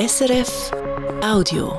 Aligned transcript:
SRF 0.00 0.70
Audio. 1.22 1.78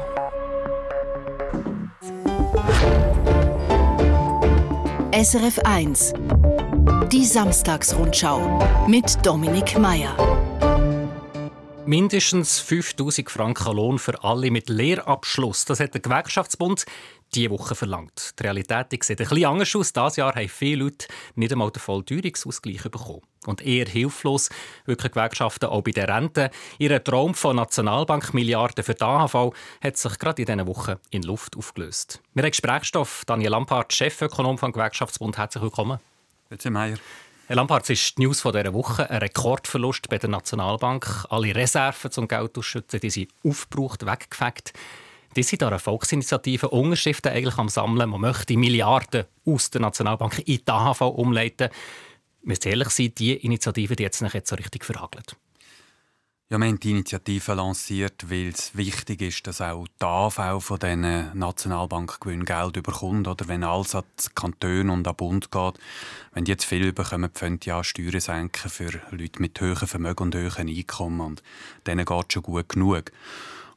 SRF 5.11 5.57
1 5.63 6.13
Die 7.11 7.25
Samstagsrundschau 7.25 8.85
mit 8.87 9.25
Dominik 9.25 9.75
Mayer. 9.79 10.15
Mindestens 11.87 12.59
5000 12.59 13.31
Franken 13.31 13.75
Lohn 13.75 13.97
für 13.97 14.23
alle 14.23 14.51
mit 14.51 14.69
Lehrabschluss. 14.69 15.65
Das 15.65 15.79
hat 15.79 15.95
der 15.95 16.01
Gewerkschaftsbund 16.01 16.85
diese 17.33 17.49
Woche 17.49 17.75
verlangt. 17.75 18.39
Die 18.39 18.43
Realität 18.43 18.91
sieht 19.03 19.21
ein 19.21 19.27
bisschen 19.27 19.45
anders 19.45 19.75
aus. 19.75 19.93
Dieses 19.93 20.15
Jahr 20.17 20.35
haben 20.35 20.49
viele 20.49 20.83
Leute 20.83 21.07
nicht 21.35 21.51
einmal 21.51 21.71
den 21.71 21.79
Vollteuerungsausgleich 21.79 22.83
bekommen. 22.83 23.21
Und 23.47 23.65
eher 23.65 23.87
hilflos 23.87 24.49
wirken 24.85 25.09
Gewerkschaften 25.09 25.69
auch 25.69 25.81
bei 25.81 25.91
den 25.91 26.05
Renten. 26.05 26.49
Ihr 26.77 27.03
Traum 27.03 27.33
von 27.33 27.55
Nationalbankmilliarden 27.55 28.83
für 28.83 28.93
die 28.93 29.01
AHV 29.01 29.53
hat 29.81 29.97
sich 29.97 30.19
gerade 30.19 30.41
in 30.43 30.45
diesen 30.45 30.67
Wochen 30.67 30.95
in 31.09 31.23
Luft 31.23 31.57
aufgelöst. 31.57 32.21
Wir 32.33 32.43
haben 32.43 32.51
Gesprächsstoff. 32.51 33.23
Daniel 33.25 33.51
Lampard, 33.51 33.91
Chefökonom 33.93 34.57
vom 34.57 34.71
Gewerkschaftsbund. 34.71 35.37
Herzlich 35.37 35.63
willkommen. 35.63 35.99
Bitte, 36.49 36.69
Meier. 36.69 36.97
Herr 37.47 37.55
Lampard, 37.55 37.83
es 37.83 37.89
ist 37.89 38.17
die 38.17 38.23
News 38.23 38.43
dieser 38.43 38.73
Woche. 38.73 39.09
Ein 39.09 39.17
Rekordverlust 39.17 40.07
bei 40.07 40.17
der 40.17 40.29
Nationalbank. 40.29 41.25
Alle 41.29 41.55
Reserven 41.55 42.11
zum 42.11 42.27
Geld 42.27 42.57
ausschütten, 42.57 42.99
die 42.99 43.09
sind 43.09 43.31
aufgebraucht, 43.43 44.05
weggefegt. 44.05 44.73
Die 45.35 45.43
sind 45.43 45.63
eine 45.63 45.79
Volksinitiative, 45.79 46.69
Unterschriften 46.69 47.31
eigentlich 47.31 47.57
am 47.57 47.69
Sammeln. 47.69 48.09
Man 48.09 48.21
möchte 48.21 48.57
Milliarden 48.57 49.25
aus 49.45 49.69
der 49.69 49.81
Nationalbank 49.81 50.39
in 50.39 50.57
die 50.57 50.67
AHV 50.67 51.01
umleiten. 51.01 51.69
Wir 52.41 52.47
müssen 52.47 52.67
ehrlich 52.67 52.89
sein, 52.89 53.13
diese 53.17 53.35
Initiative 53.35 53.95
die 53.95 54.03
jetzt 54.03 54.21
nicht 54.21 54.47
so 54.47 54.55
richtig 54.55 54.83
verhagelt. 54.83 55.37
Ja, 56.49 56.57
wir 56.57 56.67
haben 56.67 56.81
die 56.81 56.91
Initiative 56.91 57.53
lanciert, 57.53 58.29
weil 58.29 58.49
es 58.49 58.75
wichtig 58.75 59.21
ist, 59.21 59.47
dass 59.47 59.61
auch 59.61 59.87
die 59.87 60.05
AV 60.05 60.61
von 60.61 60.79
diesen 60.79 61.37
Nationalbankgewinnen 61.39 62.43
Geld 62.43 62.75
überkommt. 62.75 63.25
Oder 63.25 63.47
wenn 63.47 63.63
alles 63.63 63.95
an 63.95 64.03
die 64.19 64.33
Kantone 64.35 64.91
und 64.91 65.07
an 65.07 65.13
den 65.13 65.15
Bund 65.15 65.49
geht. 65.49 65.79
Wenn 66.33 66.43
die 66.43 66.51
jetzt 66.51 66.65
viel 66.65 66.91
bekommen, 66.91 67.33
können 67.33 67.61
die 67.61 67.69
ja 67.69 67.81
Steuern 67.85 68.19
senken 68.19 68.69
für 68.69 68.99
Leute 69.11 69.41
mit 69.41 69.61
hohen 69.61 69.77
Vermögen 69.77 70.23
und 70.23 70.35
hohen 70.35 70.67
Einkommen. 70.67 71.21
Und 71.21 71.43
denen 71.87 72.03
geht 72.03 72.25
es 72.27 72.33
schon 72.33 72.43
gut 72.43 72.67
genug. 72.67 73.13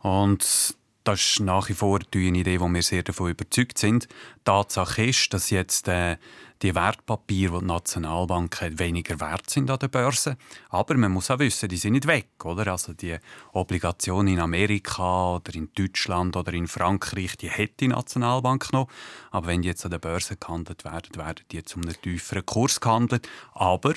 Und 0.00 0.74
das 1.04 1.20
ist 1.20 1.40
nach 1.40 1.68
wie 1.68 1.74
vor 1.74 2.00
eine 2.14 2.38
Idee, 2.38 2.60
wo 2.60 2.68
wir 2.68 2.82
sehr 2.82 3.02
davon 3.02 3.30
überzeugt 3.30 3.78
sind. 3.78 4.08
Tatsache 4.44 5.04
ist, 5.04 5.32
dass 5.34 5.50
jetzt 5.50 5.86
äh, 5.86 6.16
die 6.62 6.74
Wertpapiere, 6.74 7.58
die 7.58 7.60
die 7.60 7.66
Nationalbank 7.66 8.62
hat, 8.62 8.78
weniger 8.78 9.20
wert 9.20 9.50
sind 9.50 9.70
an 9.70 9.78
der 9.78 9.88
Börse. 9.88 10.38
Aber 10.70 10.96
man 10.96 11.12
muss 11.12 11.30
auch 11.30 11.38
wissen, 11.38 11.68
die 11.68 11.76
sind 11.76 11.92
nicht 11.92 12.06
weg. 12.06 12.28
Oder? 12.42 12.72
Also 12.72 12.94
die 12.94 13.18
Obligationen 13.52 14.32
in 14.32 14.40
Amerika 14.40 15.36
oder 15.36 15.54
in 15.54 15.68
Deutschland 15.74 16.36
oder 16.36 16.54
in 16.54 16.66
Frankreich, 16.66 17.36
die 17.36 17.50
hat 17.50 17.80
die 17.80 17.88
Nationalbank 17.88 18.72
noch. 18.72 18.88
Aber 19.30 19.48
wenn 19.48 19.60
die 19.60 19.68
jetzt 19.68 19.84
an 19.84 19.90
der 19.90 19.98
Börse 19.98 20.36
gehandelt 20.36 20.86
werden, 20.86 21.16
werden 21.16 21.44
die 21.52 21.62
zu 21.62 21.80
einem 21.80 22.00
tieferen 22.00 22.46
Kurs 22.46 22.80
gehandelt. 22.80 23.28
Aber, 23.52 23.94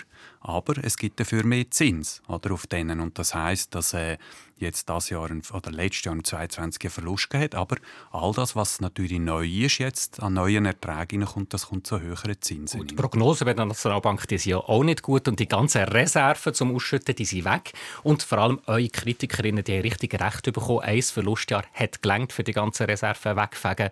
aber 0.48 0.76
es 0.81 0.95
gibt 0.95 1.20
dafür 1.20 1.44
mehr 1.44 1.70
Zins 1.70 2.22
oder, 2.30 2.53
auf 2.53 2.67
denen. 2.67 3.02
Und 3.02 3.20
das 3.20 3.36
heißt, 3.36 3.76
dass 3.76 3.94
äh, 3.94 4.17
jetzt 4.56 4.88
das 4.88 5.09
Jahr 5.09 5.26
oder 5.26 5.72
letztes 5.72 6.06
Jahr 6.06 6.16
2022 6.16 6.84
einen 6.84 6.90
Verlust 6.90 7.30
gehabt. 7.30 7.53
Aber 7.53 7.76
all 8.12 8.31
das, 8.31 8.56
was 8.56 8.80
natürlich 8.80 9.20
neu 9.20 9.45
ist 9.45 9.80
jetzt 9.80 10.23
an 10.23 10.36
neuen 10.36 10.66
Erträgen 10.66 11.25
kommt, 11.25 11.53
das 11.53 11.68
kommt 11.68 11.86
zu 11.86 12.00
höheren 12.00 12.42
Zinsen. 12.42 12.80
Gut, 12.80 12.92
die 12.92 12.95
Prognosen 12.95 13.44
bei 13.44 13.53
der 13.53 13.66
Nationalbank 13.66 14.25
die 14.30 14.38
sind 14.38 14.52
ja 14.52 14.58
auch 14.58 14.84
nicht 14.84 15.02
gut 15.02 15.28
und 15.28 15.38
die 15.40 15.50
ganzen 15.50 15.84
Reserven 15.84 16.53
zum 16.53 16.73
Ausschütten 16.73 17.14
die 17.14 17.25
sind 17.25 17.44
weg. 17.44 17.73
Und 18.03 18.23
vor 18.23 18.38
allem 18.38 18.62
eure 18.68 18.88
Kritikerinnen 18.88 19.66
die 19.66 19.73
haben 19.73 19.81
richtig 19.81 20.14
recht 20.20 20.44
bekommen. 20.53 20.80
Ein 20.80 21.02
Verlustjahr 21.02 21.66
hat 21.73 22.02
gelangt 22.02 22.31
für 22.31 22.45
die 22.45 22.53
ganzen 22.53 22.86
Reserven 22.86 23.36
wegfegen. 23.36 23.90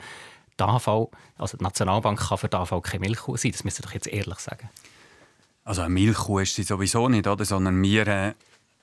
Die 0.58 0.64
AV, 0.64 1.10
also 1.38 1.58
die 1.58 1.64
Nationalbank 1.66 2.18
kann 2.18 2.38
für 2.38 2.48
die 2.48 2.56
AV 2.56 2.82
keine 2.82 3.02
Milchkuh 3.02 3.36
sein. 3.36 3.52
Das 3.52 3.66
müsst 3.66 3.80
ihr 3.80 3.84
doch 3.84 3.92
jetzt 3.92 4.08
ehrlich 4.08 4.40
sagen. 4.40 4.70
Also 5.66 5.82
eine 5.82 5.94
Milchkuh 5.94 6.40
ist 6.40 6.56
sie 6.56 6.64
sowieso 6.64 7.10
nicht, 7.10 7.28
oder? 7.28 7.44
sondern 7.44 7.82
wir 7.82 8.08
äh, 8.08 8.34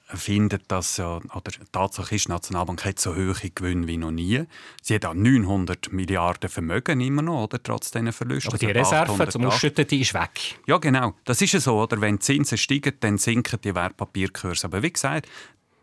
findet, 0.09 0.71
dass 0.71 0.97
ja, 0.97 1.17
oder 1.17 1.53
Tatsache 1.71 2.17
ist, 2.17 2.27
die 2.27 2.33
Nationalbank 2.33 2.85
hat 2.85 2.99
so 2.99 3.15
hohe 3.15 3.35
Gewinne 3.55 3.87
wie 3.87 3.97
noch 3.97 4.11
nie. 4.11 4.45
Sie 4.83 4.97
hat 4.97 5.05
auch 5.05 5.15
900 5.15 5.93
Milliarden 5.93 6.51
Vermögen 6.51 7.01
immer 7.01 7.23
noch, 7.23 7.45
oder, 7.45 7.63
trotz 7.63 7.93
diesen 7.93 8.13
Verlusten. 8.13 8.49
Aber 8.49 8.59
die 8.59 8.67
also 8.67 8.97
Reserve 8.97 9.29
zum 9.29 9.45
Ausschütten, 9.47 9.87
die 9.87 10.01
ist 10.01 10.13
weg. 10.13 10.59
Ja, 10.67 10.79
genau. 10.79 11.15
Das 11.25 11.41
ist 11.41 11.53
ja 11.53 11.61
so, 11.61 11.81
oder? 11.81 12.01
Wenn 12.01 12.17
die 12.17 12.21
Zinsen 12.21 12.59
steigen, 12.59 12.95
dann 12.99 13.17
sinken 13.17 13.61
die 13.63 13.75
Wertpapierkurse. 13.75 14.67
Aber 14.67 14.83
wie 14.83 14.93
gesagt, 14.93 15.29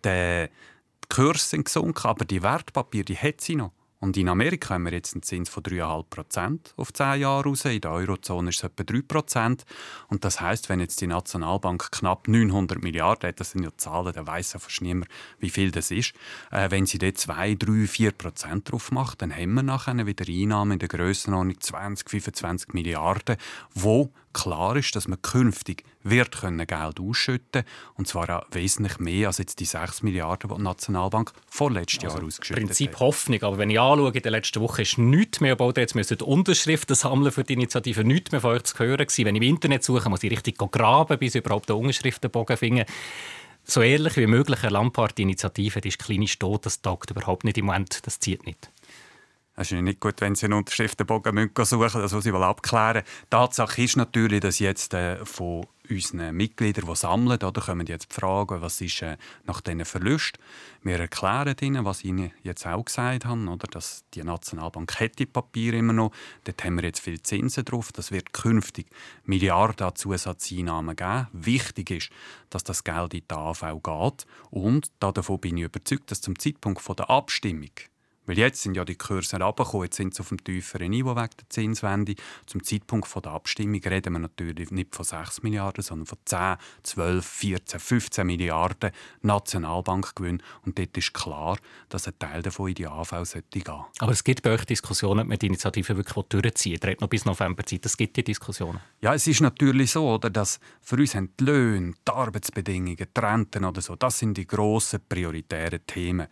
die 0.03 0.47
Kurse 1.07 1.45
sind 1.45 1.63
gesunken, 1.63 2.07
aber 2.07 2.25
die 2.25 2.43
Wertpapiere, 2.43 3.05
die 3.05 3.17
hat 3.17 3.39
sie 3.39 3.55
noch. 3.55 3.71
Und 3.99 4.15
in 4.15 4.29
Amerika 4.29 4.75
haben 4.75 4.85
wir 4.85 4.93
jetzt 4.93 5.13
einen 5.13 5.23
Zins 5.23 5.49
von 5.49 5.61
3,5% 5.61 6.59
auf 6.77 6.93
10 6.93 7.19
Jahre 7.19 7.43
raus. 7.43 7.65
In 7.65 7.81
der 7.81 7.91
Eurozone 7.91 8.49
ist 8.49 8.63
es 8.63 8.63
etwa 8.63 8.83
3 8.83 9.57
Und 10.07 10.23
das 10.23 10.39
heißt, 10.39 10.69
wenn 10.69 10.79
jetzt 10.79 11.01
die 11.01 11.07
Nationalbank 11.07 11.91
knapp 11.91 12.27
900 12.29 12.81
Milliarden 12.81 13.27
hat, 13.27 13.39
das 13.41 13.51
sind 13.51 13.63
ja 13.63 13.71
Zahlen, 13.75 14.13
da 14.13 14.25
weiss 14.25 14.53
ja 14.53 14.59
fast 14.59 14.81
niemand, 14.81 15.11
wie 15.39 15.49
viel 15.49 15.71
das 15.71 15.91
ist. 15.91 16.13
Äh, 16.51 16.71
wenn 16.71 16.85
sie 16.85 16.97
dort 16.97 17.17
2, 17.17 17.55
3, 17.55 17.71
4% 17.71 18.63
drauf 18.63 18.91
macht, 18.91 19.21
dann 19.21 19.35
haben 19.35 19.53
wir 19.53 19.63
nachher 19.63 20.05
wieder 20.05 20.25
Einnahmen 20.27 20.73
in 20.73 20.79
der 20.79 20.87
Grössenordnung 20.87 21.59
20, 21.59 22.09
25 22.09 22.73
Milliarden, 22.73 23.35
wo 23.73 24.13
klar 24.33 24.75
ist, 24.75 24.95
dass 24.95 25.07
man 25.07 25.21
künftig 25.21 25.83
wird 26.03 26.39
können 26.39 26.65
Geld 26.65 26.99
ausschütten 26.99 27.63
und 27.95 28.07
zwar 28.07 28.29
auch 28.29 28.47
wesentlich 28.51 28.99
mehr 28.99 29.27
als 29.27 29.37
jetzt 29.37 29.59
die 29.59 29.65
6 29.65 30.03
Milliarden, 30.03 30.49
die 30.49 30.55
die 30.55 30.61
Nationalbank 30.61 31.33
vorletztes 31.47 32.03
Jahr 32.03 32.13
also 32.13 32.25
ausgeschüttet 32.25 32.65
Prinzip 32.65 32.93
hat. 32.93 32.99
Hoffnung, 32.99 33.43
aber 33.43 33.57
wenn 33.57 33.69
ich 33.69 33.79
anschaue, 33.79 34.11
in 34.11 34.21
der 34.21 34.31
letzten 34.31 34.61
Woche 34.61 34.83
ist 34.83 34.97
nichts 34.97 35.41
mehr 35.41 35.51
gebaut. 35.51 35.77
Jetzt 35.77 35.95
müssen 35.95 36.21
Unterschriften 36.21 36.95
sammeln 36.95 37.31
für 37.31 37.43
die 37.43 37.53
Initiative, 37.53 38.03
nichts 38.03 38.31
mehr 38.31 38.41
von 38.41 38.51
euch 38.51 38.63
zu 38.63 38.79
hören 38.79 38.97
gewesen. 38.97 39.25
Wenn 39.25 39.35
ich 39.35 39.41
im 39.41 39.49
Internet 39.49 39.83
suche, 39.83 40.09
muss 40.09 40.23
ich 40.23 40.31
richtig 40.31 40.57
graben, 40.57 41.19
bis 41.19 41.35
ich 41.35 41.43
überhaupt 41.43 41.69
einen 41.69 41.79
Unterschriftenbogen 41.79 42.57
finde. 42.57 42.85
So 43.65 43.81
ehrlich 43.81 44.15
wie 44.17 44.25
möglich, 44.25 44.63
eine 44.63 44.71
Lampard-Initiative, 44.71 45.81
die 45.81 45.89
ist 45.89 45.99
klinisch 45.99 46.39
tot, 46.39 46.65
das 46.65 46.81
taugt 46.81 47.11
überhaupt 47.11 47.43
nicht 47.43 47.57
im 47.57 47.65
Moment, 47.65 48.05
das 48.07 48.19
zieht 48.19 48.45
nicht. 48.45 48.71
Es 49.61 49.73
ist 49.73 49.81
nicht 49.81 49.99
gut, 49.99 50.21
wenn 50.21 50.35
Sie 50.35 50.45
einen 50.45 50.53
Unterschriftenbogen 50.53 51.51
suchen 51.53 51.79
müssen, 51.79 52.01
das 52.01 52.13
muss 52.13 52.25
ich 52.25 52.31
mal 52.31 52.43
abklären. 52.43 53.03
Tatsache 53.29 53.81
ist 53.83 53.97
natürlich, 53.97 54.39
dass 54.39 54.59
jetzt 54.59 54.93
äh, 54.93 55.25
von 55.25 55.67
unseren 55.89 56.33
Mitgliedern, 56.33 56.85
die 56.87 56.95
sammeln, 56.95 57.43
oder, 57.43 57.61
kommen 57.61 57.85
jetzt 57.85 58.09
die 58.09 58.21
Fragen, 58.21 58.61
was 58.61 58.79
ist 58.79 59.01
äh, 59.01 59.17
nach 59.43 59.59
diesen 59.59 59.83
Verlusten. 59.83 60.41
Wir 60.81 61.01
erklären 61.01 61.57
ihnen, 61.59 61.83
was 61.83 61.99
ich 61.99 62.05
ihnen 62.05 62.31
jetzt 62.41 62.65
auch 62.65 62.85
gesagt 62.85 63.25
habe, 63.25 63.49
oder, 63.49 63.67
dass 63.67 64.05
die 64.13 64.23
Nationalbank 64.23 64.97
hätte 64.97 65.25
Papier 65.25 65.73
immer 65.73 65.91
noch. 65.91 66.13
Dort 66.45 66.63
haben 66.63 66.77
wir 66.77 66.85
jetzt 66.85 67.01
viel 67.01 67.21
Zinsen 67.21 67.65
drauf. 67.65 67.91
Das 67.91 68.13
wird 68.13 68.31
künftig 68.31 68.87
Milliarden 69.25 69.87
an 69.87 69.95
Zusatzeinnahmen 69.95 70.95
geben. 70.95 71.27
Wichtig 71.33 71.91
ist, 71.91 72.09
dass 72.49 72.63
das 72.63 72.85
Geld 72.85 73.13
in 73.13 73.23
die 73.29 73.35
AV 73.35 73.83
geht. 73.83 74.25
Und 74.51 74.89
davon 75.01 75.41
bin 75.41 75.57
ich 75.57 75.65
überzeugt, 75.65 76.11
dass 76.11 76.21
zum 76.21 76.39
Zeitpunkt 76.39 76.97
der 76.97 77.09
Abstimmung 77.09 77.71
weil 78.29 78.37
jetzt 78.37 78.61
sind 78.61 78.75
ja 78.75 78.85
die 78.85 78.95
Kurse 78.95 79.37
herabgekommen, 79.37 79.85
jetzt 79.85 79.97
sind 79.97 80.13
sie 80.13 80.21
auf 80.21 80.29
dem 80.29 80.43
tieferen 80.43 80.91
Niveau 80.91 81.15
wegen 81.15 81.29
der 81.39 81.49
Zinswende. 81.49 82.13
Zum 82.45 82.63
Zeitpunkt 82.63 83.09
der 83.25 83.31
Abstimmung 83.31 83.81
reden 83.83 84.13
wir 84.13 84.19
natürlich 84.19 84.69
nicht 84.69 84.93
von 84.93 85.03
6 85.03 85.41
Milliarden, 85.41 85.83
sondern 85.83 86.05
von 86.05 86.19
10, 86.25 86.57
12, 86.83 87.25
14, 87.25 87.79
15 87.79 88.27
Milliarden 88.27 88.91
Nationalbankgewinn. 89.23 90.43
Und 90.63 90.77
dort 90.77 90.95
ist 90.95 91.11
klar, 91.11 91.57
dass 91.89 92.07
ein 92.07 92.19
Teil 92.19 92.43
davon 92.43 92.69
in 92.69 92.75
die 92.75 92.85
AV 92.85 93.25
sollte 93.25 93.59
gehen. 93.61 93.83
Aber 93.97 94.11
es 94.11 94.23
gibt 94.23 94.43
bei 94.43 94.51
euch 94.51 94.65
Diskussionen, 94.65 95.21
ob 95.21 95.27
man 95.27 95.39
die 95.39 95.47
Initiative 95.47 95.97
wirklich 95.97 96.25
durchziehen 96.27 96.79
will. 96.83 96.97
Noch 97.01 97.09
bis 97.09 97.25
November 97.25 97.65
Zeit. 97.65 97.83
Es 97.87 97.97
gibt 97.97 98.15
die 98.15 98.23
Diskussionen. 98.23 98.79
Ja, 99.01 99.15
es 99.15 99.25
ist 99.25 99.41
natürlich 99.41 99.89
so, 99.89 100.07
oder, 100.07 100.29
dass 100.29 100.59
für 100.81 100.97
uns 100.97 101.15
haben 101.15 101.33
die 101.39 101.45
Löhne, 101.45 101.93
die 102.07 102.11
Arbeitsbedingungen, 102.11 102.95
die 102.95 103.19
Renten 103.19 103.65
oder 103.65 103.81
so, 103.81 103.95
das 103.95 104.19
sind 104.19 104.37
die 104.37 104.45
grossen 104.45 104.99
prioritären 105.09 105.79
Themen. 105.87 106.27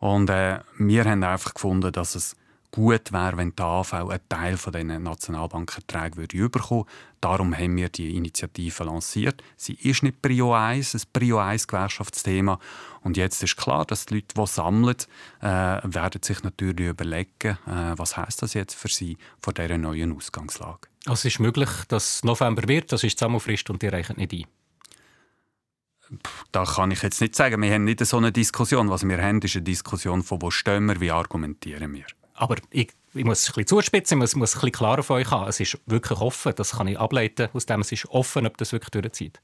Und 0.00 0.30
äh, 0.30 0.60
wir 0.78 1.04
haben 1.04 1.22
einfach 1.22 1.54
gefunden, 1.54 1.92
dass 1.92 2.14
es 2.14 2.34
gut 2.70 3.12
wäre, 3.12 3.36
wenn 3.36 3.54
die 3.54 3.62
AV 3.62 3.92
einen 3.94 4.20
Teil 4.28 4.56
von 4.56 4.72
diesen 4.72 5.02
Nationalbankerträgen 5.02 6.16
würde 6.16 6.36
überkommen 6.36 6.84
Darum 7.20 7.54
haben 7.54 7.76
wir 7.76 7.90
die 7.90 8.16
Initiative 8.16 8.84
lanciert. 8.84 9.42
Sie 9.56 9.74
ist 9.74 10.02
nicht 10.02 10.22
Prio 10.22 10.54
1, 10.54 10.94
ein 10.94 11.02
Prio 11.12 11.38
1 11.38 11.68
Gewerkschaftsthema. 11.68 12.58
Und 13.02 13.18
jetzt 13.18 13.42
ist 13.42 13.56
klar, 13.56 13.84
dass 13.84 14.06
die 14.06 14.14
Leute, 14.14 14.34
die 14.34 14.46
sammeln, 14.46 14.96
äh, 15.40 15.44
werden 15.44 16.22
sich 16.22 16.42
natürlich 16.42 16.88
überlegen, 16.88 17.58
äh, 17.66 17.92
was 17.96 18.16
heißt 18.16 18.40
das 18.40 18.54
jetzt 18.54 18.74
für 18.74 18.88
sie 18.88 19.18
vor 19.42 19.52
dieser 19.52 19.76
neuen 19.76 20.16
Ausgangslage. 20.16 20.88
Also 21.04 21.28
es 21.28 21.34
ist 21.34 21.40
möglich, 21.40 21.68
dass 21.88 22.24
November 22.24 22.66
wird, 22.68 22.92
das 22.92 23.04
ist 23.04 23.20
die 23.20 23.24
Sammelfrist 23.24 23.68
und 23.68 23.82
die 23.82 23.88
reichen 23.88 24.16
nicht 24.16 24.32
ein? 24.32 24.44
Da 26.52 26.64
kann 26.64 26.90
ich 26.90 27.02
jetzt 27.02 27.20
nicht 27.20 27.36
sagen. 27.36 27.62
Wir 27.62 27.72
haben 27.72 27.84
nicht 27.84 28.04
so 28.04 28.16
eine 28.16 28.32
Diskussion. 28.32 28.90
Was 28.90 29.06
wir 29.06 29.22
haben, 29.22 29.40
ist 29.42 29.56
eine 29.56 29.62
Diskussion 29.62 30.22
von 30.22 30.42
wo 30.42 30.50
stehen 30.50 30.86
wir, 30.86 31.00
wie 31.00 31.10
argumentieren 31.10 31.92
wir. 31.94 32.06
Aber 32.34 32.56
ich, 32.70 32.90
ich 33.14 33.24
muss 33.24 33.40
es 33.40 33.48
ein 33.48 33.54
bisschen 33.54 33.66
zuspitzen, 33.66 34.18
ich 34.18 34.20
muss, 34.20 34.34
muss 34.34 34.54
ein 34.54 34.60
bisschen 34.60 34.72
klarer 34.72 35.02
von 35.02 35.16
euch 35.16 35.30
haben. 35.30 35.48
Es 35.48 35.60
ist 35.60 35.78
wirklich 35.86 36.18
offen, 36.20 36.52
das 36.56 36.72
kann 36.72 36.88
ich 36.88 36.98
ableiten 36.98 37.48
aus 37.52 37.66
dem, 37.66 37.80
es 37.80 37.92
ist 37.92 38.06
offen, 38.08 38.46
ob 38.46 38.56
das 38.56 38.72
wirklich 38.72 38.90
durchzieht. 38.90 39.40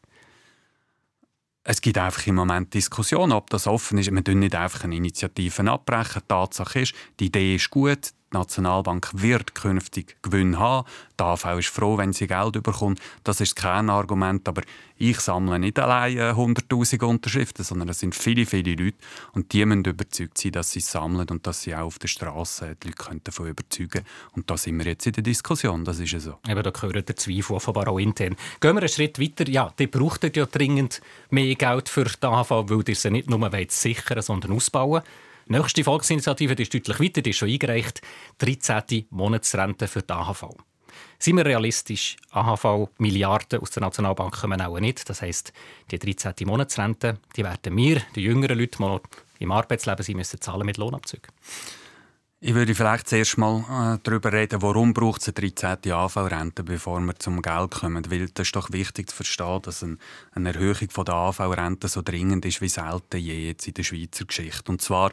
es 1.68 1.80
gibt 1.80 1.98
einfach 1.98 2.26
im 2.26 2.36
Moment 2.36 2.72
Diskussionen, 2.74 3.32
ob 3.32 3.50
das 3.50 3.66
offen 3.66 3.98
ist. 3.98 4.10
Wir 4.10 4.24
tun 4.24 4.38
nicht 4.38 4.54
einfach 4.54 4.84
eine 4.84 4.96
Initiative 4.96 5.70
abbrechen. 5.70 6.22
Die 6.22 6.28
Tatsache 6.28 6.80
ist, 6.80 6.94
die 7.20 7.26
Idee 7.26 7.56
ist 7.56 7.70
gut, 7.70 8.12
die 8.32 8.36
Nationalbank 8.36 9.10
wird 9.14 9.54
künftig 9.54 10.16
Gewinn 10.22 10.58
haben. 10.58 10.86
Die 11.18 11.22
AV 11.22 11.58
ist 11.58 11.68
froh, 11.68 11.96
wenn 11.96 12.12
sie 12.12 12.26
Geld 12.26 12.60
bekommt. 12.62 13.00
Das 13.22 13.40
ist 13.40 13.54
kein 13.54 13.88
Argument. 13.88 14.46
Aber 14.48 14.62
ich 14.96 15.20
sammle 15.20 15.58
nicht 15.58 15.78
allein 15.78 16.18
100.000 16.18 17.04
Unterschriften, 17.04 17.64
sondern 17.64 17.88
es 17.90 18.00
sind 18.00 18.14
viele, 18.14 18.44
viele 18.44 18.74
Leute. 18.74 18.96
Und 19.32 19.52
die 19.52 19.64
müssen 19.64 19.84
überzeugt 19.84 20.38
sein, 20.38 20.52
dass 20.52 20.72
sie 20.72 20.80
es 20.80 20.90
sammeln 20.90 21.28
und 21.28 21.46
dass 21.46 21.62
sie 21.62 21.74
auch 21.74 21.86
auf 21.86 21.98
der 21.98 22.08
Straße 22.08 22.76
die 22.82 22.88
Leute 22.88 23.20
davon 23.22 23.46
überzeugen 23.46 23.90
können. 23.90 24.06
Und 24.32 24.50
da 24.50 24.56
sind 24.56 24.78
wir 24.78 24.86
jetzt 24.86 25.06
in 25.06 25.12
der 25.12 25.22
Diskussion. 25.22 25.84
Das 25.84 26.00
ist 26.00 26.10
ja 26.10 26.18
so. 26.18 26.38
Eben, 26.48 26.62
da 26.62 26.70
gehört 26.70 27.08
der 27.08 27.16
Zweifel 27.16 27.54
offenbar 27.54 27.86
auch 27.88 27.98
intern. 27.98 28.36
Gehen 28.60 28.74
wir 28.74 28.80
einen 28.80 28.88
Schritt 28.88 29.20
weiter. 29.20 29.48
Ja, 29.48 29.72
die 29.78 29.86
braucht 29.86 30.36
ja 30.36 30.46
dringend 30.46 31.00
mehr 31.30 31.54
Geld 31.54 31.88
für 31.88 32.04
die 32.04 32.26
AV, 32.26 32.50
weil 32.50 32.88
ihr 32.88 32.94
sie 32.96 33.10
nicht 33.10 33.30
nur 33.30 33.50
sichern 33.68 34.22
sondern 34.22 34.52
ausbauen 34.52 35.02
die 35.02 35.25
nächste 35.46 35.84
Volksinitiative 35.84 36.54
die 36.54 36.62
ist 36.64 36.74
deutlich 36.74 37.00
weiter, 37.00 37.22
die 37.22 37.30
ist 37.30 37.36
schon 37.36 37.48
eingereicht. 37.48 38.00
13. 38.38 39.06
Monatsrente 39.10 39.88
für 39.88 40.02
die 40.02 40.12
AHV. 40.12 40.44
Sind 41.18 41.36
wir 41.36 41.46
realistisch? 41.46 42.16
AHV 42.30 42.88
Milliarden 42.98 43.60
aus 43.60 43.70
der 43.70 43.82
Nationalbank 43.82 44.40
kommen 44.40 44.60
auch 44.60 44.78
nicht. 44.78 45.08
Das 45.08 45.22
heisst, 45.22 45.52
die 45.90 45.98
13. 45.98 46.34
Monatsrente 46.46 47.18
die 47.36 47.44
werden 47.44 47.76
wir, 47.76 48.02
die 48.14 48.22
jüngeren 48.22 48.58
Leute, 48.58 48.78
die 49.38 49.44
im 49.44 49.52
Arbeitsleben 49.52 50.04
sind, 50.04 50.16
müssen 50.16 50.40
zahlen 50.40 50.66
mit 50.66 50.76
Lohnabzügen. 50.76 51.32
Ich 52.38 52.52
würde 52.52 52.74
vielleicht 52.74 53.08
zuerst 53.08 53.38
mal 53.38 53.94
äh, 53.94 53.98
darüber 54.02 54.30
reden, 54.30 54.60
warum 54.60 54.92
braucht 54.92 55.22
es 55.22 55.28
eine 55.28 55.50
13. 55.50 55.90
AV-Rente, 55.90 56.64
bevor 56.64 57.00
wir 57.00 57.18
zum 57.18 57.40
Geld 57.40 57.70
kommen. 57.70 58.10
Weil 58.10 58.28
das 58.28 58.48
ist 58.48 58.56
doch 58.56 58.70
wichtig 58.72 59.08
zu 59.08 59.16
verstehen, 59.16 59.62
dass 59.62 59.82
ein, 59.82 59.98
eine 60.32 60.52
Erhöhung 60.52 60.90
von 60.90 61.06
der 61.06 61.14
AV-Rente 61.14 61.88
so 61.88 62.02
dringend 62.02 62.44
ist 62.44 62.60
wie 62.60 62.68
selten 62.68 63.16
je 63.16 63.48
jetzt 63.48 63.66
in 63.66 63.72
der 63.72 63.84
Schweizer 63.84 64.26
Geschichte. 64.26 64.70
Und 64.70 64.82
zwar 64.82 65.12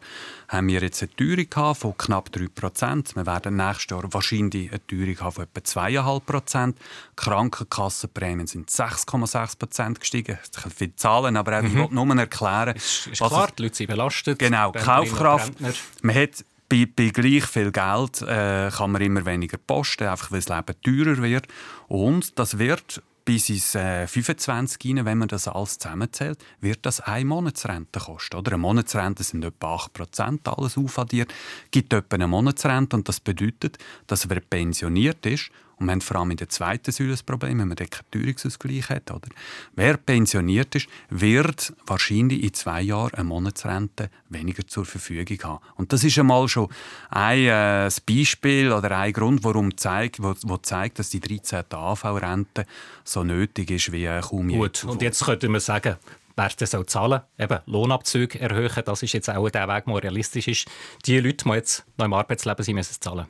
haben 0.50 0.68
wir 0.68 0.81
jetzt 0.81 1.02
eine 1.02 1.16
Teuerung 1.16 1.75
von 1.75 1.98
knapp 1.98 2.30
3 2.30 2.48
Prozent. 2.54 3.16
Wir 3.16 3.26
werden 3.26 3.56
nächstes 3.56 3.92
Jahr 3.92 4.04
wahrscheinlich 4.12 4.69
eine 4.69 4.86
Teuerung 4.86 5.19
haben 5.22 5.31
von 5.31 5.44
etwa 5.46 5.62
2,5 5.62 6.19
Prozent. 6.19 6.78
Krankenkassenprämien 7.16 8.48
sind 8.48 8.69
6,6 8.69 9.58
Prozent 9.60 10.02
gestiegen. 10.02 10.40
Das 10.52 10.62
sind 10.64 10.74
viele 10.74 10.96
Zahlen, 10.98 11.38
aber 11.38 11.62
mhm. 11.62 11.68
ich 11.68 11.74
will 11.74 11.88
nur 11.90 12.18
erklären. 12.18 12.76
Ist, 12.76 13.08
ist 13.08 13.19
klar, 13.22 13.50
die 13.58 13.64
Leute 13.64 13.76
sind 13.76 13.88
belastet. 13.88 14.40
Genau, 14.40 14.74
Kaufkraft. 14.74 15.54
Man 16.02 16.16
hat 16.16 16.44
bei, 16.69 16.88
bei 16.94 17.10
gleich 17.10 17.45
viel 17.45 17.71
Geld 17.71 18.21
äh, 18.21 18.69
kann 18.69 18.92
man 18.92 19.01
immer 19.01 19.25
weniger 19.25 19.57
posten, 19.57 20.07
einfach 20.07 20.31
weil 20.31 20.42
das 20.42 20.50
Leben 20.50 20.81
teurer 20.81 21.21
wird. 21.21 21.48
Und 21.88 22.38
das 22.39 22.57
wird 22.57 23.01
bis 23.25 23.50
ins 23.50 23.75
äh, 23.75 24.07
25 24.07 24.98
rein, 24.98 25.06
wenn 25.06 25.18
man 25.18 25.27
das 25.27 25.48
alles 25.48 25.77
zusammenzählt, 25.77 26.44
wird 26.60 26.86
das 26.86 27.00
eine 27.00 27.25
Monatsrente 27.25 28.00
kosten. 28.00 28.36
Oder? 28.36 28.54
Eine 28.54 28.62
Monatsrente 28.62 29.24
sind 29.24 29.45
etwa 29.45 29.75
8%, 29.75 30.39
alles 30.45 30.77
aufaddiert, 30.77 31.33
gibt 31.71 31.94
etwa 31.94 32.15
eine 32.15 32.27
Monatsrente 32.27 32.95
und 32.95 33.07
das 33.07 33.19
bedeutet, 33.19 33.77
dass 34.07 34.30
wer 34.30 34.39
pensioniert 34.39 35.25
ist 35.25 35.51
und 35.83 35.88
wir 35.88 35.91
haben 35.91 36.01
vor 36.01 36.18
allem 36.18 36.31
in 36.31 36.38
der 36.38 36.47
zweiten 36.47 36.91
Säule 36.91 37.12
das 37.12 37.24
Problem, 37.24 37.59
wenn 37.59 37.68
man 37.68 37.75
den 37.75 37.89
keinen 37.89 38.09
Teuerungsausgleich 38.12 38.89
hat. 38.89 39.12
Oder? 39.12 39.27
Wer 39.75 39.97
pensioniert 39.97 40.74
ist, 40.75 40.88
wird 41.09 41.74
wahrscheinlich 41.85 42.41
in 42.41 42.53
zwei 42.53 42.81
Jahren 42.81 43.13
eine 43.13 43.25
Monatsrente 43.25 44.09
weniger 44.30 44.65
zur 44.65 44.85
Verfügung 44.85 45.38
haben. 45.44 45.59
Und 45.75 45.91
das 45.91 46.06
ist 46.06 46.18
einmal 46.18 46.47
schon 46.47 46.69
ein 47.09 47.45
äh, 47.45 47.89
Beispiel 48.06 48.71
oder 48.71 48.97
ein 48.97 49.12
Grund, 49.12 49.44
warum 49.44 49.75
zeigt, 49.75 50.24
wo, 50.24 50.33
wo 50.44 50.57
zeigt, 50.57 51.00
dass 51.00 51.09
die 51.09 51.19
13. 51.19 51.65
AV-Rente 51.69 52.65
so 53.03 53.25
nötig 53.25 53.69
ist 53.69 53.91
wie 53.91 54.06
äh, 54.06 54.21
kaum 54.21 54.50
je 54.50 54.57
Gut, 54.57 54.85
und 54.85 55.01
jetzt 55.01 55.25
könnte 55.25 55.50
man 55.50 55.59
sagen, 55.59 55.97
wer 56.38 56.50
das 56.57 56.71
soll 56.71 56.85
zahlen 56.85 57.21
Eben 57.38 57.59
Lohnabzüge 57.65 58.39
erhöhen, 58.39 58.83
das 58.85 59.03
ist 59.03 59.12
jetzt 59.12 59.30
auch 59.30 59.50
der 59.50 59.68
Weg, 59.68 59.85
der 59.85 60.03
realistisch 60.03 60.47
ist. 60.47 60.68
Die 61.06 61.19
Leute, 61.19 61.44
die 61.44 61.51
jetzt 61.51 61.83
noch 61.97 62.06
im 62.06 62.13
Arbeitsleben 62.13 62.63
sind, 62.63 62.75
müssen 62.75 62.91
es 62.91 63.00
zahlen. 63.01 63.27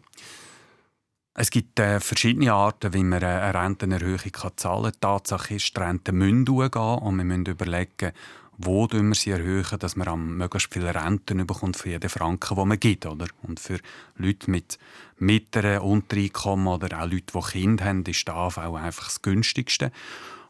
Es 1.36 1.50
gibt 1.50 1.80
äh, 1.80 2.00
verschiedene 2.00 2.54
Arten, 2.54 2.94
wie 2.94 3.04
man 3.04 3.24
eine 3.24 3.56
Rentenerhöhung 3.56 4.20
kann 4.32 4.52
zahlen 4.56 4.92
kann. 4.92 5.02
Tatsache 5.02 5.56
ist, 5.56 5.76
die 5.76 5.82
Renten 5.82 6.16
müssen 6.16 6.46
gehen 6.46 6.80
und 6.80 7.18
wir 7.18 7.24
müssen 7.24 7.46
überlegen, 7.48 8.12
wo 8.60 8.88
wir 8.88 9.16
sie 9.16 9.32
erhöhen, 9.32 9.80
dass 9.80 9.96
man 9.96 10.08
am 10.08 10.38
möglichst 10.38 10.72
viele 10.72 10.94
Renten 10.94 11.48
bekommt 11.48 11.76
für 11.76 11.90
jeden 11.90 12.08
Franken, 12.08 12.56
den 12.56 12.68
man 12.68 12.80
gibt. 12.80 13.08
Oder? 13.08 13.26
Und 13.42 13.60
für 13.60 13.80
Leute 14.16 14.52
mit 14.52 14.78
mittleren 15.18 15.82
Untereinkommen 15.82 16.68
oder 16.68 17.02
auch 17.02 17.10
Leute, 17.10 17.34
die 17.34 17.52
Kinder 17.52 17.86
haben, 17.86 18.04
ist 18.04 18.28
die 18.28 18.32
AV 18.32 18.60
einfach 18.60 19.06
das 19.06 19.24
günstigste. 19.24 19.92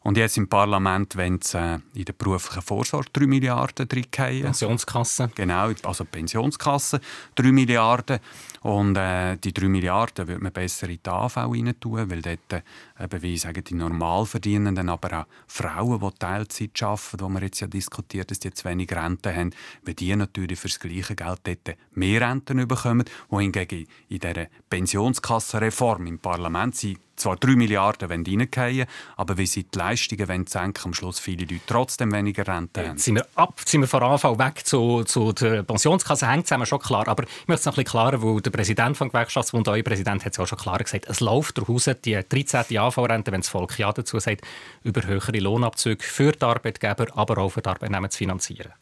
Und 0.03 0.17
jetzt 0.17 0.37
im 0.37 0.49
Parlament 0.49 1.15
wenn 1.15 1.35
es 1.35 1.53
äh, 1.53 1.79
in 1.93 2.05
der 2.05 2.13
beruflichen 2.13 2.61
Vorsorge 2.61 3.09
3 3.13 3.25
Milliarden 3.25 3.87
drin 3.87 4.05
Pensionskasse. 4.11 5.29
Genau, 5.33 5.71
also 5.83 6.03
Pensionskasse 6.03 6.99
3 7.35 7.51
Milliarden. 7.53 8.19
Und 8.61 8.97
äh, 8.97 9.37
die 9.37 9.53
3 9.53 9.69
Milliarden 9.69 10.27
würde 10.27 10.43
man 10.43 10.51
besser 10.51 10.89
in 10.89 10.99
die 11.03 11.09
AV 11.09 11.37
rein 11.37 11.73
tun, 11.79 12.09
weil 12.09 12.21
dort, 12.21 12.53
äh, 12.53 13.03
eben, 13.03 13.21
wie 13.21 13.33
ich 13.33 13.41
sage, 13.41 13.61
die 13.61 13.75
Normalverdienenden, 13.75 14.89
aber 14.89 15.21
auch 15.21 15.25
Frauen, 15.47 15.99
die 15.99 16.19
Teilzeit 16.19 16.83
arbeiten, 16.83 17.19
wo 17.19 17.29
wir 17.29 17.41
jetzt 17.41 17.61
ja 17.61 17.67
diskutiert 17.67 18.31
dass 18.31 18.39
die 18.39 18.53
zu 18.53 18.65
wenig 18.65 18.91
Rente 18.91 19.33
haben, 19.33 19.51
weil 19.83 19.93
die 19.93 20.15
natürlich 20.15 20.59
für 20.59 20.67
das 20.67 20.79
gleiche 20.79 21.15
Geld 21.15 21.39
dort 21.43 21.77
mehr 21.91 22.21
Renten 22.21 22.67
bekommen, 22.67 23.05
wohingegen 23.29 23.87
in 24.09 24.19
dieser 24.19 24.47
Pensionskassenreform 24.69 26.07
im 26.07 26.19
Parlament 26.19 26.75
sie 26.75 26.97
zwar 27.23 27.37
3 27.37 27.55
Milliarden 27.55 28.09
reingehen 28.09 28.85
aber 29.15 29.37
wie 29.37 29.45
sie 29.45 29.63
die 29.63 29.77
Leistungen 29.77 30.27
wollen 30.27 30.47
senken, 30.47 30.81
am 30.85 30.93
Schluss 30.93 31.19
viele 31.19 31.45
Leute 31.45 31.61
trotzdem 31.65 32.11
weniger 32.11 32.47
Rente 32.47 32.87
haben. 32.87 32.97
Sind 32.97 33.15
wir 33.15 33.25
ab, 33.35 33.59
sind 33.65 33.81
wir 33.81 33.87
von 33.87 34.03
Anfang 34.03 34.37
weg 34.37 34.65
zu, 34.65 35.03
zu 35.03 35.31
der 35.31 35.63
Pensionskasse, 35.63 36.27
hängt 36.27 36.47
zusammen 36.47 36.65
schon 36.65 36.79
klar. 36.79 37.07
Aber 37.07 37.23
ich 37.23 37.47
möchte 37.47 37.61
es 37.61 37.65
noch 37.65 37.73
ein 37.73 37.83
bisschen 37.83 37.91
klarer, 37.91 38.21
weil 38.21 38.41
der 38.41 38.51
Präsident 38.51 38.99
des 38.99 39.07
Gewerkschaftsbund, 39.07 39.67
euer 39.67 39.83
Präsident, 39.83 40.25
hat 40.25 40.33
es 40.33 40.39
auch 40.39 40.47
schon 40.47 40.57
klar 40.57 40.79
gesagt, 40.79 41.05
es 41.07 41.19
läuft 41.19 41.57
durch 41.57 41.67
Hause 41.67 41.95
die 41.95 42.19
13. 42.27 42.77
AV-Rente, 42.77 43.31
wenn 43.31 43.41
das 43.41 43.49
Volk 43.49 43.77
Ja 43.79 43.91
dazu 43.91 44.19
sagt, 44.19 44.41
über 44.83 45.05
höhere 45.05 45.37
Lohnabzüge 45.39 46.03
für 46.03 46.33
die 46.33 46.43
Arbeitgeber, 46.43 47.07
aber 47.15 47.37
auch 47.37 47.49
für 47.49 47.61
die 47.61 47.69
Arbeitnehmer 47.69 48.09
zu 48.09 48.17
finanzieren. 48.17 48.73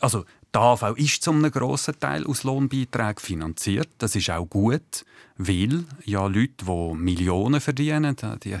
Also, 0.00 0.24
die 0.54 0.58
AV 0.58 0.96
ist 0.96 1.22
zu 1.22 1.30
einem 1.30 1.50
grossen 1.50 1.98
Teil 2.00 2.26
aus 2.26 2.42
Lohnbeiträgen 2.42 3.18
finanziert. 3.18 3.88
Das 3.98 4.16
ist 4.16 4.30
auch 4.30 4.46
gut, 4.46 5.04
weil 5.36 5.84
ja 6.04 6.26
Leute, 6.26 6.64
die 6.64 6.94
Millionen 6.94 7.60
verdienen, 7.60 8.16
die 8.42 8.56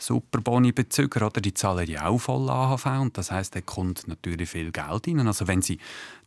Superboni-Bezüger, 0.00 1.26
oder, 1.26 1.40
die 1.40 1.54
zahlen 1.54 1.88
ja 1.88 2.06
auch 2.06 2.18
voll 2.18 2.48
AHV 2.48 2.86
und 3.00 3.18
das 3.18 3.30
heißt, 3.30 3.54
da 3.54 3.60
kommt 3.60 4.08
natürlich 4.08 4.48
viel 4.48 4.72
Geld 4.72 5.06
rein. 5.06 5.26
Also 5.26 5.46
wenn 5.46 5.60
sie 5.60 5.78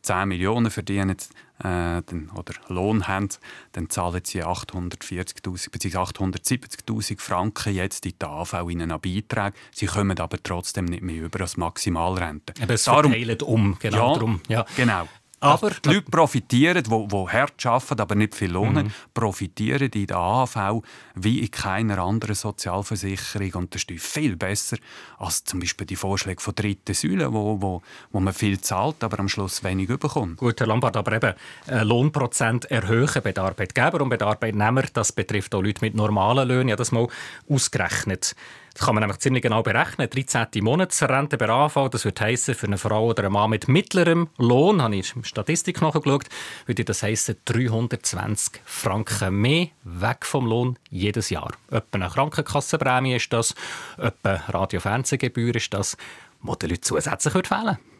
10 0.02 0.28
Millionen 0.28 0.70
verdienen 0.70 1.16
äh, 1.62 2.00
oder 2.36 2.54
Lohn 2.68 3.08
haben, 3.08 3.28
dann 3.72 3.90
zahlen 3.90 4.22
sie 4.24 4.44
840'000 4.44 5.70
bzw. 5.72 5.98
870'000 5.98 7.20
Franken 7.20 7.74
jetzt 7.74 8.06
in 8.06 8.12
die 8.20 8.24
AV 8.24 8.68
in 8.68 8.82
einen 8.82 9.00
Beitrag. 9.00 9.54
Sie 9.72 9.86
kommen 9.86 10.18
aber 10.18 10.40
trotzdem 10.42 10.84
nicht 10.84 11.02
mehr 11.02 11.24
über 11.24 11.40
als 11.40 11.56
Maximalrente. 11.56 12.54
Aber 12.62 12.74
es 12.74 12.84
Darum, 12.84 13.12
um, 13.42 13.76
genau 13.80 13.96
ja, 13.96 14.14
darum. 14.14 14.40
Ja. 14.48 14.66
Genau. 14.76 15.08
Aber 15.44 15.70
die 15.70 15.88
Leute 15.88 16.10
profitieren, 16.10 16.82
die, 16.82 17.08
die 17.08 17.28
hart 17.28 17.66
arbeiten, 17.66 18.00
aber 18.00 18.14
nicht 18.14 18.34
viel 18.34 18.50
lohnen, 18.50 18.86
mhm. 18.86 18.92
profitieren 19.12 19.90
in 19.90 20.06
der 20.06 20.16
AHV 20.16 20.82
wie 21.14 21.40
in 21.40 21.50
keiner 21.50 21.98
anderen 21.98 22.34
Sozialversicherung. 22.34 23.54
Und 23.54 23.74
das 23.74 23.84
ist 23.84 24.02
viel 24.02 24.36
besser 24.36 24.76
als 25.18 25.44
zum 25.44 25.60
Beispiel 25.60 25.86
die 25.86 25.96
Vorschläge 25.96 26.40
von 26.40 26.54
dritten 26.54 26.94
Säulen, 26.94 27.32
wo, 27.32 27.60
wo, 27.60 27.82
wo 28.10 28.20
man 28.20 28.32
viel 28.32 28.60
zahlt, 28.60 29.02
aber 29.04 29.18
am 29.18 29.28
Schluss 29.28 29.62
wenig 29.62 29.88
bekommt. 29.88 30.38
Gut, 30.38 30.60
Herr 30.60 30.66
Lambert, 30.66 30.96
aber 30.96 31.12
eben 31.12 31.34
äh, 31.66 31.82
Lohnprozent 31.82 32.64
erhöhen 32.66 33.22
bei 33.22 33.32
den 33.32 33.44
Arbeitgebern 33.44 34.02
und 34.02 34.08
bei 34.08 34.16
den 34.16 34.28
Arbeitnehmern, 34.28 34.86
das 34.92 35.12
betrifft 35.12 35.54
auch 35.54 35.62
Leute 35.62 35.84
mit 35.84 35.94
normalen 35.94 36.48
Löhnen. 36.48 36.68
Ja, 36.68 36.76
das 36.76 36.92
mal 36.92 37.08
ausgerechnet. 37.48 38.34
Das 38.74 38.86
kann 38.86 38.96
man 38.96 39.02
nämlich 39.02 39.20
ziemlich 39.20 39.42
genau 39.42 39.62
berechnen. 39.62 40.10
13. 40.10 40.48
Monatsrente 40.62 41.38
bei 41.38 41.48
AV, 41.48 41.88
das 41.90 42.04
würde 42.04 42.24
heißen 42.24 42.54
für 42.56 42.66
eine 42.66 42.76
Frau 42.76 43.06
oder 43.06 43.24
einen 43.24 43.32
Mann 43.32 43.50
mit 43.50 43.68
mittlerem 43.68 44.28
Lohn, 44.36 44.82
habe 44.82 44.96
ich 44.96 45.14
in 45.14 45.22
der 45.22 45.28
Statistik 45.28 45.80
nachgeschaut, 45.80 46.24
würde 46.66 46.84
das 46.84 47.02
heißen 47.04 47.36
320 47.44 48.60
Franken 48.64 49.40
mehr 49.40 49.68
weg 49.84 50.26
vom 50.26 50.46
Lohn 50.46 50.76
jedes 50.90 51.30
Jahr. 51.30 51.52
Etwa 51.70 51.86
eine 51.92 52.08
Krankenkassenprämie 52.08 53.14
ist 53.14 53.32
das, 53.32 53.54
etwa 53.96 54.34
Radio-Fernsehgebühr 54.48 55.54
ist 55.54 55.72
das, 55.72 55.96
wo 56.40 56.56
die 56.56 56.66
Leute 56.66 56.80
zusätzlich 56.80 57.32
fehlen 57.46 57.78
würde. 57.78 57.93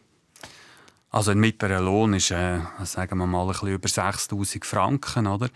Also 1.14 1.30
ein 1.30 1.38
mittlerer 1.38 1.80
Lohn 1.80 2.12
ist, 2.14 2.32
äh, 2.32 2.58
sagen 2.82 3.18
wir 3.18 3.26
mal, 3.28 3.42
ein 3.42 3.48
bisschen 3.52 3.68
über 3.68 3.88
6000 3.88 4.64
Franken, 4.66 5.28
oder? 5.28 5.48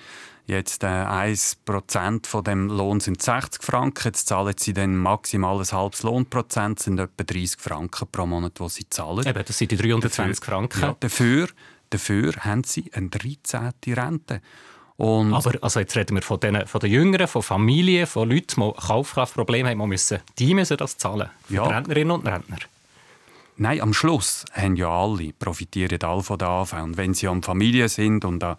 Jetzt 0.47 0.85
äh, 0.85 0.87
1% 0.87 2.27
von 2.29 2.45
dem 2.45 2.69
Lohn 2.69 3.01
sind 3.01 3.21
60 3.21 3.65
Franken. 3.65 4.05
Jetzt 4.05 4.29
zahlen 4.29 4.55
sie 4.57 4.73
dann 4.73 4.97
maximal 4.97 5.59
ein 5.59 5.67
halbes 5.67 6.05
Lohnprozent, 6.05 6.79
sind 6.79 7.01
etwa 7.01 7.25
30 7.25 7.61
Franken 7.61 8.07
pro 8.07 8.25
Monat, 8.25 8.61
die 8.61 8.69
sie 8.69 8.89
zahlen. 8.89 9.27
Eben, 9.27 9.45
das 9.45 9.59
sind 9.59 9.73
die 9.73 9.77
320 9.77 10.39
dafür, 10.39 10.53
Franken. 10.55 10.81
Ja, 10.81 10.97
dafür, 11.01 11.49
dafür 11.91 12.35
haben 12.37 12.63
sie 12.63 12.93
eine 12.95 13.09
13. 13.09 13.73
Rente. 13.89 14.41
Und 14.97 15.35
Aber 15.35 15.55
also 15.61 15.81
jetzt 15.81 15.97
reden 15.97 16.15
wir 16.15 16.23
von 16.23 16.39
den, 16.39 16.69
von 16.69 16.81
den 16.81 16.93
Jüngeren, 16.93 17.27
von 17.27 17.43
Familien, 17.43 18.07
von 18.07 18.31
Leuten, 18.31 18.61
die 18.61 18.73
Kaufkraftprobleme 18.87 19.71
haben, 19.71 19.81
die 19.81 19.87
müssen, 19.89 20.21
die 20.39 20.55
müssen 20.55 20.77
das 20.77 20.99
zahlen. 20.99 21.31
Für 21.49 21.55
ja. 21.55 21.67
Rentnerinnen 21.67 22.13
und 22.13 22.29
Rentner. 22.29 22.59
Nein, 23.61 23.81
am 23.81 23.93
Schluss 23.93 24.45
haben 24.53 24.77
ja 24.77 24.89
alle, 24.89 25.33
profitieren 25.33 26.01
alle 26.05 26.23
von 26.23 26.39
der 26.39 26.49
AV. 26.49 26.75
Und 26.75 26.97
wenn 26.97 27.13
sie 27.13 27.27
an 27.27 27.43
Familie 27.43 27.89
sind 27.89 28.25
und 28.25 28.45
an, 28.45 28.57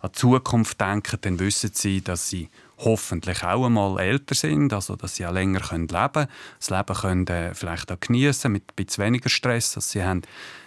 an 0.00 0.10
die 0.10 0.18
Zukunft 0.18 0.78
denken, 0.78 1.16
dann 1.22 1.38
wissen 1.38 1.70
sie, 1.72 2.02
dass 2.02 2.28
sie 2.28 2.50
hoffentlich 2.76 3.42
auch 3.44 3.64
einmal 3.64 3.98
älter 3.98 4.34
sind, 4.34 4.74
also 4.74 4.94
dass 4.94 5.16
sie 5.16 5.24
auch 5.24 5.32
länger 5.32 5.60
leben 5.60 5.88
können, 5.88 6.28
das 6.58 6.68
Leben 6.68 6.94
können 6.94 7.26
äh, 7.28 7.54
vielleicht 7.54 7.90
auch 7.90 8.00
geniessen 8.00 8.52
mit 8.52 8.64
ein 8.64 8.84
bisschen 8.84 9.04
weniger 9.04 9.30
Stress, 9.30 9.74
als 9.76 9.92
sie 9.92 10.04
haben 10.04 10.20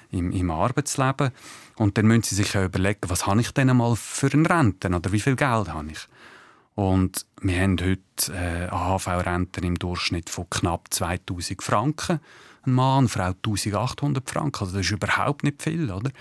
im, 0.09 0.31
im 0.31 0.49
Arbeitsleben. 0.49 1.29
Und 1.75 1.95
dann 1.99 2.07
müssen 2.07 2.23
sie 2.23 2.35
sich 2.35 2.55
überlegen, 2.55 3.01
was 3.07 3.27
habe 3.27 3.41
ich 3.41 3.51
denn 3.51 3.69
einmal 3.69 3.95
für 3.95 4.33
einen 4.33 4.47
Renten 4.47 4.95
oder 4.95 5.11
wie 5.11 5.19
viel 5.19 5.35
Geld 5.35 5.71
habe 5.71 5.91
ich. 5.91 6.07
Und 6.73 7.25
wir 7.39 7.61
haben 7.61 7.77
heute 7.79 8.33
äh, 8.33 8.67
AHV-Renten 8.67 9.63
im 9.63 9.77
Durchschnitt 9.77 10.31
von 10.31 10.49
knapp 10.49 10.91
2000 10.91 11.61
Franken 11.61 12.19
ein 12.67 12.73
Mann, 12.73 13.07
Frau 13.07 13.27
1800 13.27 14.29
Franken. 14.29 14.63
Also 14.63 14.77
das 14.77 14.85
ist 14.85 14.91
überhaupt 14.91 15.43
nicht 15.43 15.61
viel. 15.61 15.91
Oder? 15.91 16.11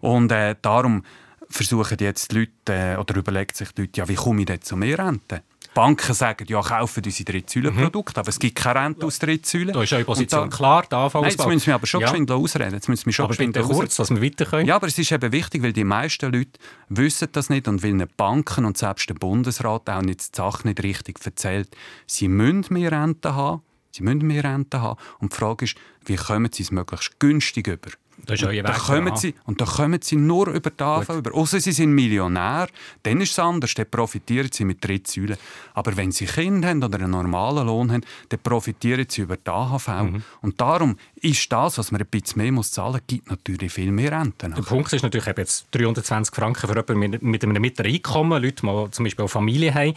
Und 0.00 0.32
äh, 0.32 0.56
darum 0.60 1.02
versuchen 1.48 1.98
jetzt 2.00 2.32
die 2.32 2.40
Leute, 2.40 2.72
äh, 2.72 2.96
oder 2.96 3.16
überlegen 3.16 3.54
sich 3.54 3.70
die 3.72 3.82
Leute, 3.82 4.00
ja, 4.00 4.08
wie 4.08 4.14
komme 4.14 4.40
ich 4.40 4.46
denn 4.46 4.62
zu 4.62 4.76
mehr 4.76 4.98
Rente? 4.98 5.42
Banken 5.74 6.14
sagen, 6.14 6.46
ja, 6.48 6.60
kaufen 6.60 7.02
unsere 7.04 7.24
Drittsäulenprodukte, 7.24 8.12
mhm. 8.16 8.20
aber 8.20 8.28
es 8.28 8.38
gibt 8.38 8.54
keine 8.54 8.80
Rente 8.80 9.06
aus 9.06 9.18
Drittsäulen. 9.18 9.74
Da 9.74 9.82
ist 9.82 9.90
ja 9.90 10.04
Position 10.04 10.48
da, 10.48 10.56
klar, 10.56 10.86
der 10.88 10.98
Anfang 10.98 11.22
Nein, 11.22 11.32
jetzt 11.32 11.46
müssen 11.46 11.66
wir 11.66 11.74
aber 11.74 11.86
schon 11.86 12.00
ja. 12.00 12.06
geschwind 12.06 12.30
ausreden. 12.30 12.74
Jetzt 12.74 12.88
müssen 12.88 13.06
wir 13.06 13.12
schon 13.12 13.24
aber 13.24 13.32
geschwind 13.32 13.58
kurz, 13.58 13.96
dass 13.96 14.10
wir 14.10 14.22
weiter 14.22 14.46
können. 14.46 14.68
Ja, 14.68 14.76
aber 14.76 14.86
es 14.86 14.96
ist 14.96 15.10
eben 15.10 15.32
wichtig, 15.32 15.62
weil 15.64 15.72
die 15.72 15.84
meisten 15.84 16.32
Leute 16.32 16.52
wissen 16.88 17.28
das 17.32 17.50
nicht 17.50 17.66
und 17.66 17.82
weil 17.82 17.98
die 17.98 18.06
Banken 18.16 18.64
und 18.64 18.78
selbst 18.78 19.08
der 19.08 19.14
Bundesrat 19.14 19.90
auch 19.90 20.02
nicht 20.02 20.20
die 20.20 20.36
Sache 20.36 20.68
nicht 20.68 20.82
richtig 20.82 21.18
erzählt. 21.24 21.76
Sie 22.06 22.28
müssen 22.28 22.72
mehr 22.72 22.92
Rente 22.92 23.34
haben, 23.34 23.62
Sie 23.94 24.02
müssen 24.02 24.26
mehr 24.26 24.42
Rente 24.42 24.82
haben. 24.82 24.98
Und 25.20 25.32
die 25.32 25.36
Frage 25.36 25.66
ist, 25.66 25.76
wie 26.04 26.16
kommen 26.16 26.50
Sie 26.52 26.64
es 26.64 26.72
möglichst 26.72 27.20
günstig 27.20 27.68
über? 27.68 27.90
Das 28.26 28.40
ist 28.40 28.46
und, 28.46 28.62
da 28.62 28.72
kommen 28.72 29.16
sie, 29.16 29.34
und 29.44 29.60
da 29.60 29.64
kommen 29.64 30.00
sie 30.00 30.16
nur 30.16 30.48
über 30.48 30.70
die 30.70 30.82
AV 30.82 31.08
über. 31.10 31.34
Außer 31.34 31.60
sie 31.60 31.72
sind 31.72 31.92
Millionär, 31.92 32.68
dann 33.02 33.20
ist 33.20 33.32
es 33.32 33.38
anders, 33.38 33.74
dann 33.74 33.90
profitieren 33.90 34.50
sie 34.52 34.64
mit 34.64 34.84
Drittsäulen. 34.84 35.36
Aber 35.74 35.96
wenn 35.96 36.12
sie 36.12 36.26
Kinder 36.26 36.68
haben 36.68 36.82
oder 36.82 36.98
einen 36.98 37.10
normalen 37.10 37.66
Lohn 37.66 37.92
haben, 37.92 38.02
dann 38.28 38.40
profitieren 38.40 39.06
sie 39.08 39.22
über 39.22 39.36
die 39.36 39.50
AHV. 39.50 39.88
Mhm. 39.88 40.22
Und 40.42 40.60
darum 40.60 40.96
ist 41.16 41.50
das, 41.52 41.76
was 41.78 41.90
man 41.90 42.00
ein 42.00 42.06
bisschen 42.06 42.42
mehr 42.42 42.52
muss 42.52 42.70
zahlen 42.70 42.92
muss, 42.92 43.02
gibt 43.06 43.30
natürlich 43.30 43.72
viel 43.72 43.90
mehr 43.90 44.12
Renten. 44.12 44.54
Der 44.54 44.62
Punkt 44.62 44.92
ist 44.92 45.02
natürlich 45.02 45.26
eben 45.26 45.40
jetzt 45.40 45.66
320 45.72 46.34
Franken 46.34 46.68
für 46.68 46.74
jemanden 46.74 46.98
mit, 46.98 47.22
mit 47.22 47.42
einem 47.42 47.60
mittleren 47.60 47.92
Einkommen, 47.92 48.42
Leute, 48.42 48.62
die 48.62 48.90
zum 48.90 49.04
Beispiel 49.04 49.22
eine 49.22 49.28
Familie 49.28 49.74
haben. 49.74 49.94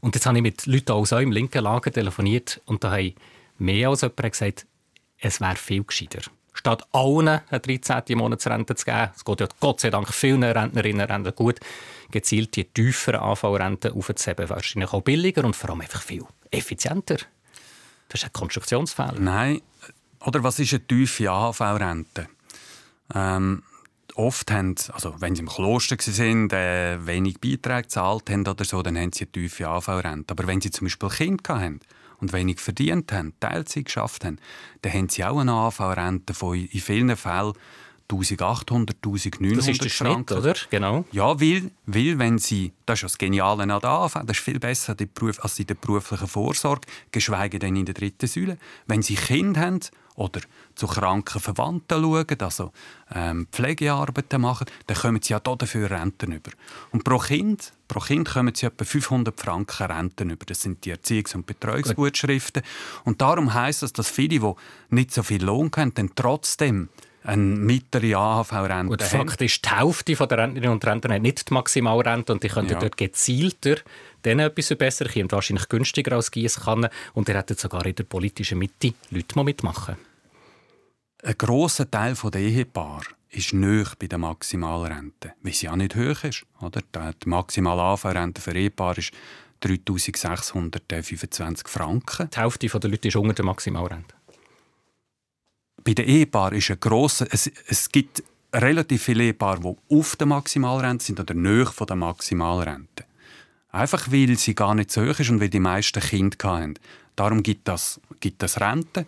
Und 0.00 0.14
jetzt 0.14 0.26
habe 0.26 0.38
ich 0.38 0.42
mit 0.42 0.66
Leuten 0.66 0.92
aus 0.92 1.12
im 1.12 1.32
linken 1.32 1.62
Lager 1.62 1.92
telefoniert 1.92 2.60
und 2.66 2.82
da 2.82 2.92
haben 2.92 3.14
mehr 3.58 3.90
als 3.90 4.02
jemand 4.02 4.32
gesagt, 4.32 4.66
es 5.20 5.40
wäre 5.40 5.56
viel 5.56 5.84
gescheiter 5.84 6.22
statt 6.58 6.86
allen 6.92 7.28
eine 7.28 7.60
13. 7.60 8.18
Monatsrente 8.18 8.74
zu 8.74 8.84
geben. 8.84 9.10
Es 9.14 9.24
geht 9.24 9.40
ja 9.40 9.48
Gott 9.60 9.80
sei 9.80 9.90
Dank 9.90 10.12
vielen 10.12 10.42
Rentnerinnen 10.42 11.02
und 11.02 11.10
Rentnern 11.10 11.34
gut, 11.34 11.60
gezielt 12.10 12.56
die 12.56 12.64
tieferen 12.64 13.20
AV-Renten 13.20 13.92
aufzuheben. 13.92 14.48
Wahrscheinlich 14.50 14.92
auch 14.92 15.02
billiger 15.02 15.44
und 15.44 15.54
vor 15.54 15.70
allem 15.70 15.82
einfach 15.82 16.02
viel 16.02 16.24
effizienter. 16.50 17.18
Das 18.08 18.22
ist 18.22 18.24
ein 18.24 18.32
Konstruktionsfehler. 18.32 19.20
Nein. 19.20 19.60
Oder 20.20 20.42
was 20.42 20.58
ist 20.58 20.72
eine 20.72 20.86
tiefe 20.86 21.30
AHV-Rente? 21.30 22.28
Ähm, 23.14 23.62
oft 24.16 24.50
haben, 24.50 24.74
also 24.92 25.14
wenn 25.20 25.36
sie 25.36 25.42
im 25.42 25.48
Kloster 25.48 25.96
waren, 25.96 26.50
äh, 26.50 27.06
wenig 27.06 27.40
Beiträge 27.40 27.82
gezahlt 27.82 28.30
haben 28.30 28.46
oder 28.46 28.64
so, 28.64 28.82
dann 28.82 28.98
haben 28.98 29.12
sie 29.12 29.24
eine 29.24 29.32
tiefe 29.32 29.68
AV-Rente. 29.68 30.32
Aber 30.32 30.46
wenn 30.48 30.60
sie 30.60 30.72
zum 30.72 30.86
Beispiel 30.86 31.08
Kinder 31.08 31.60
hatten, 31.60 31.80
und 32.20 32.32
wenig 32.32 32.60
verdient 32.60 33.12
haben, 33.12 33.32
Teilzeit 33.40 33.86
geschafft 33.86 34.24
haben, 34.24 34.38
dann 34.82 34.92
haben 34.92 35.08
sie 35.08 35.24
auch 35.24 35.38
eine 35.38 35.52
AV-Rente 35.52 36.34
von 36.34 36.56
in 36.56 36.80
vielen 36.80 37.16
Fällen 37.16 37.54
1800, 38.10 38.96
1900 39.04 39.58
Das 39.58 39.68
ist 39.68 39.84
der. 39.84 39.88
Schnitt, 39.90 40.32
oder? 40.32 40.54
Genau. 40.70 41.04
Ja, 41.12 41.38
weil, 41.40 41.70
weil 41.84 42.18
wenn 42.18 42.38
sie, 42.38 42.72
das 42.86 43.00
ist 43.00 43.02
das 43.04 43.18
Geniale 43.18 43.64
an 43.64 43.68
der 43.68 43.84
AV, 43.84 44.14
das 44.24 44.38
ist 44.38 44.44
viel 44.44 44.58
besser 44.58 44.96
als 45.40 45.58
in 45.58 45.66
der 45.66 45.74
beruflichen 45.74 46.26
Vorsorge, 46.26 46.88
geschweige 47.12 47.58
denn 47.58 47.76
in 47.76 47.84
der 47.84 47.94
dritten 47.94 48.26
Säule. 48.26 48.56
Wenn 48.86 49.02
sie 49.02 49.14
Kinder 49.14 49.60
haben 49.60 49.80
oder 50.18 50.40
zu 50.74 50.86
kranken 50.86 51.40
Verwandten 51.40 52.02
schauen, 52.02 52.40
also 52.40 52.72
ähm, 53.14 53.46
Pflegearbeiten 53.52 54.40
machen, 54.40 54.66
dann 54.86 54.96
kommen 54.96 55.22
sie 55.22 55.32
ja 55.32 55.40
dafür 55.40 55.90
Renten 55.90 56.32
über. 56.32 56.50
Und 56.90 57.04
pro 57.04 57.18
Kind, 57.18 57.72
pro 57.86 58.00
kind 58.00 58.28
kommen 58.28 58.54
sie 58.54 58.66
etwa 58.66 58.84
500 58.84 59.38
Franken 59.38 59.86
Renten 59.86 60.30
über. 60.30 60.44
Das 60.44 60.60
sind 60.60 60.84
die 60.84 60.94
Erziehungs- 60.94 61.34
und 61.34 61.46
Betreuungsgutschriften. 61.46 62.62
Und 63.04 63.22
darum 63.22 63.54
heisst 63.54 63.82
das, 63.82 63.92
dass 63.92 64.10
viele, 64.10 64.40
die 64.40 64.52
nicht 64.90 65.12
so 65.12 65.22
viel 65.22 65.42
Lohn 65.42 65.70
haben, 65.76 65.94
dann 65.94 66.10
trotzdem 66.14 66.88
eine 67.22 67.42
mittlere 67.42 68.16
AHV-Rente 68.16 68.92
Und 68.92 69.02
Fakt 69.02 69.42
ist, 69.42 69.64
die 69.64 69.70
Hälfte 69.70 70.14
der 70.14 70.38
Rentnerinnen 70.38 70.72
und 70.72 70.86
Rentner 70.86 71.14
hat 71.14 71.22
nicht 71.22 71.48
die 71.48 71.54
Maximalrente 71.54 72.32
und 72.32 72.42
die 72.42 72.48
können 72.48 72.68
ja. 72.68 72.78
dort 72.78 72.96
gezielter 72.96 73.76
denen 74.24 74.40
etwas 74.40 74.68
verbessern 74.68 75.08
und 75.22 75.32
wahrscheinlich 75.32 75.68
günstiger 75.68 76.16
als 76.16 76.30
Giesskanne 76.30 76.90
und 77.14 77.28
ihr 77.28 77.36
hättet 77.36 77.60
sogar 77.60 77.84
in 77.86 77.94
der 77.94 78.04
politischen 78.04 78.58
Mitte 78.58 78.94
Leute, 79.10 79.26
die 79.34 79.44
mitmachen. 79.44 79.96
Ein 81.22 81.34
grosser 81.36 81.90
Teil 81.90 82.14
der 82.14 82.40
Ehepaare 82.40 83.04
ist 83.30 83.52
nöch 83.52 83.94
bei 83.96 84.06
der 84.06 84.18
Maximalrente, 84.18 85.34
weil 85.42 85.52
sie 85.52 85.66
ja 85.66 85.76
nicht 85.76 85.96
hoch 85.96 86.24
ist. 86.24 86.46
Oder? 86.60 86.80
Die 86.92 87.28
maximale 87.28 87.82
AV-Rente 87.82 88.40
für 88.40 88.54
Ehepaare 88.54 88.98
ist 88.98 89.12
3625 89.60 91.66
Franken. 91.66 92.30
Die 92.30 92.38
Hälfte 92.38 92.68
der 92.68 92.90
Leute 92.90 93.08
ist 93.08 93.16
unter 93.16 93.34
der 93.34 93.44
Maximalrente. 93.44 94.14
Bei 95.82 95.94
den 95.94 96.06
Ehepaaren 96.06 96.56
ist 96.56 96.70
ein 96.70 96.78
grosser... 96.78 97.26
Es, 97.30 97.50
es 97.66 97.90
gibt 97.90 98.22
relativ 98.52 99.02
viele 99.02 99.24
Ehepaare, 99.24 99.60
die 99.60 99.96
auf 99.96 100.14
der 100.16 100.28
Maximalrente 100.28 101.04
sind 101.04 101.18
oder 101.18 101.34
nöch 101.34 101.70
von 101.70 101.88
der 101.88 101.96
Maximalrente. 101.96 103.04
Einfach 103.70 104.10
weil 104.10 104.38
sie 104.38 104.54
gar 104.54 104.74
nicht 104.74 104.92
so 104.92 105.02
hoch 105.02 105.18
ist 105.18 105.30
und 105.30 105.40
weil 105.40 105.50
die 105.50 105.60
meisten 105.60 106.00
Kinder 106.00 106.36
haben. 106.44 106.74
Darum 107.18 107.42
gibt 107.42 107.66
das, 107.66 108.00
gibt 108.20 108.42
das 108.42 108.60
Rente. 108.60 109.06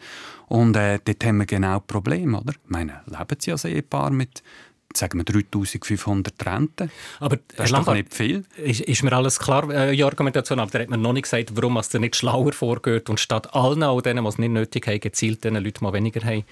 Und 0.48 0.76
äh, 0.76 0.98
dort 1.04 1.24
haben 1.24 1.38
wir 1.38 1.46
genau 1.46 1.78
das 1.78 1.86
Problem. 1.86 2.34
Oder? 2.34 2.52
Ich 2.52 2.70
meine, 2.70 3.02
leben 3.06 3.36
sie 3.38 3.52
als 3.52 3.64
Ehepaar 3.64 4.10
mit 4.10 4.42
sagen 4.92 5.18
wir 5.18 5.24
3500 5.24 6.46
Rente. 6.46 6.90
Aber 7.20 7.38
das 7.56 7.70
ist 7.70 7.72
doch 7.72 7.94
nicht 7.94 8.12
viel. 8.12 8.44
Ist, 8.56 8.80
ist, 8.80 9.04
mir 9.04 9.12
alles 9.12 9.38
klar, 9.38 9.70
äh, 9.70 9.94
die 9.94 10.02
Argumentation, 10.02 10.58
aber 10.58 10.70
da 10.72 10.80
hat 10.80 10.88
man 10.88 11.00
noch 11.00 11.12
nicht 11.12 11.22
gesagt, 11.22 11.52
warum 11.54 11.76
es 11.76 11.94
nicht 11.94 12.16
schlauer 12.16 12.52
vorgeht 12.52 13.08
und 13.08 13.20
statt 13.20 13.54
allen, 13.54 13.84
auch 13.84 14.00
denen, 14.00 14.24
die 14.24 14.28
es 14.28 14.38
nicht 14.38 14.50
nötig 14.50 14.88
haben, 14.88 14.98
gezielt 14.98 15.44
den 15.44 15.54
Leuten, 15.54 15.86
die 15.86 15.92
weniger 15.92 16.24
haben, 16.26 16.44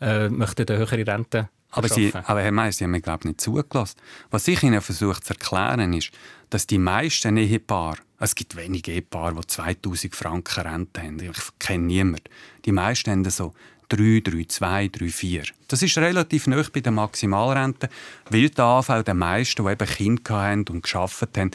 äh, 0.00 0.30
möchten 0.30 0.66
eine 0.66 0.78
höhere 0.78 1.06
Rente 1.06 1.50
aber, 1.76 1.88
sie, 1.88 2.12
aber 2.14 2.42
Herr 2.42 2.52
Meier, 2.52 2.72
Sie 2.72 2.84
haben 2.84 2.92
mir 2.92 3.00
glaube 3.00 3.20
ich, 3.20 3.24
nicht 3.26 3.40
zugelassen. 3.40 3.96
Was 4.30 4.48
ich 4.48 4.62
Ihnen 4.62 4.80
versuche 4.80 5.20
zu 5.20 5.34
erklären, 5.34 5.92
ist, 5.92 6.10
dass 6.50 6.66
die 6.66 6.78
meisten 6.78 7.36
Ehepaare, 7.36 7.98
es 8.18 8.34
gibt 8.34 8.56
wenige 8.56 8.92
Ehepaare, 8.92 9.34
die 9.34 9.46
2000 9.46 10.14
Franken 10.14 10.62
Rente 10.62 11.02
haben, 11.02 11.20
ich 11.20 11.58
kenne 11.58 11.84
niemanden, 11.84 12.24
die 12.64 12.72
meisten 12.72 13.10
haben 13.10 13.28
so 13.28 13.54
3, 13.88 14.20
3, 14.24 14.44
2, 14.48 14.88
3, 14.88 15.08
4. 15.08 15.42
Das 15.68 15.82
ist 15.82 15.98
relativ 15.98 16.46
nah 16.46 16.62
bei 16.72 16.80
der 16.80 16.92
Maximalrente, 16.92 17.88
weil 18.30 18.48
die 18.48 18.60
AV 18.60 19.02
den 19.02 19.18
meisten, 19.18 19.64
die 19.64 19.72
eben 19.72 19.88
Kinder 19.88 20.42
hatten 20.42 20.64
und 20.68 20.82
gearbeitet 20.82 21.36
haben, 21.36 21.50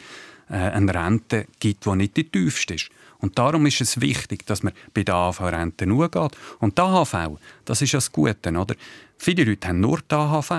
eine 0.50 0.94
Rente 0.94 1.46
gibt, 1.58 1.86
die 1.86 1.96
nicht 1.96 2.16
die 2.16 2.24
tiefste 2.24 2.74
ist. 2.74 2.90
Und 3.18 3.38
darum 3.38 3.66
ist 3.66 3.80
es 3.80 4.00
wichtig, 4.00 4.46
dass 4.46 4.62
man 4.62 4.72
bei 4.94 5.02
der 5.02 5.14
AHV-Rente 5.14 5.86
nur 5.86 6.10
geht. 6.10 6.32
Und 6.58 6.78
die 6.78 6.82
AHV, 6.82 7.38
das 7.64 7.82
ist 7.82 7.92
ja 7.92 7.98
das 7.98 8.10
Gute, 8.10 8.50
oder? 8.50 8.74
Viele 9.18 9.44
Leute 9.44 9.68
haben 9.68 9.80
nur 9.80 9.98
die 9.98 10.14
AHV. 10.14 10.50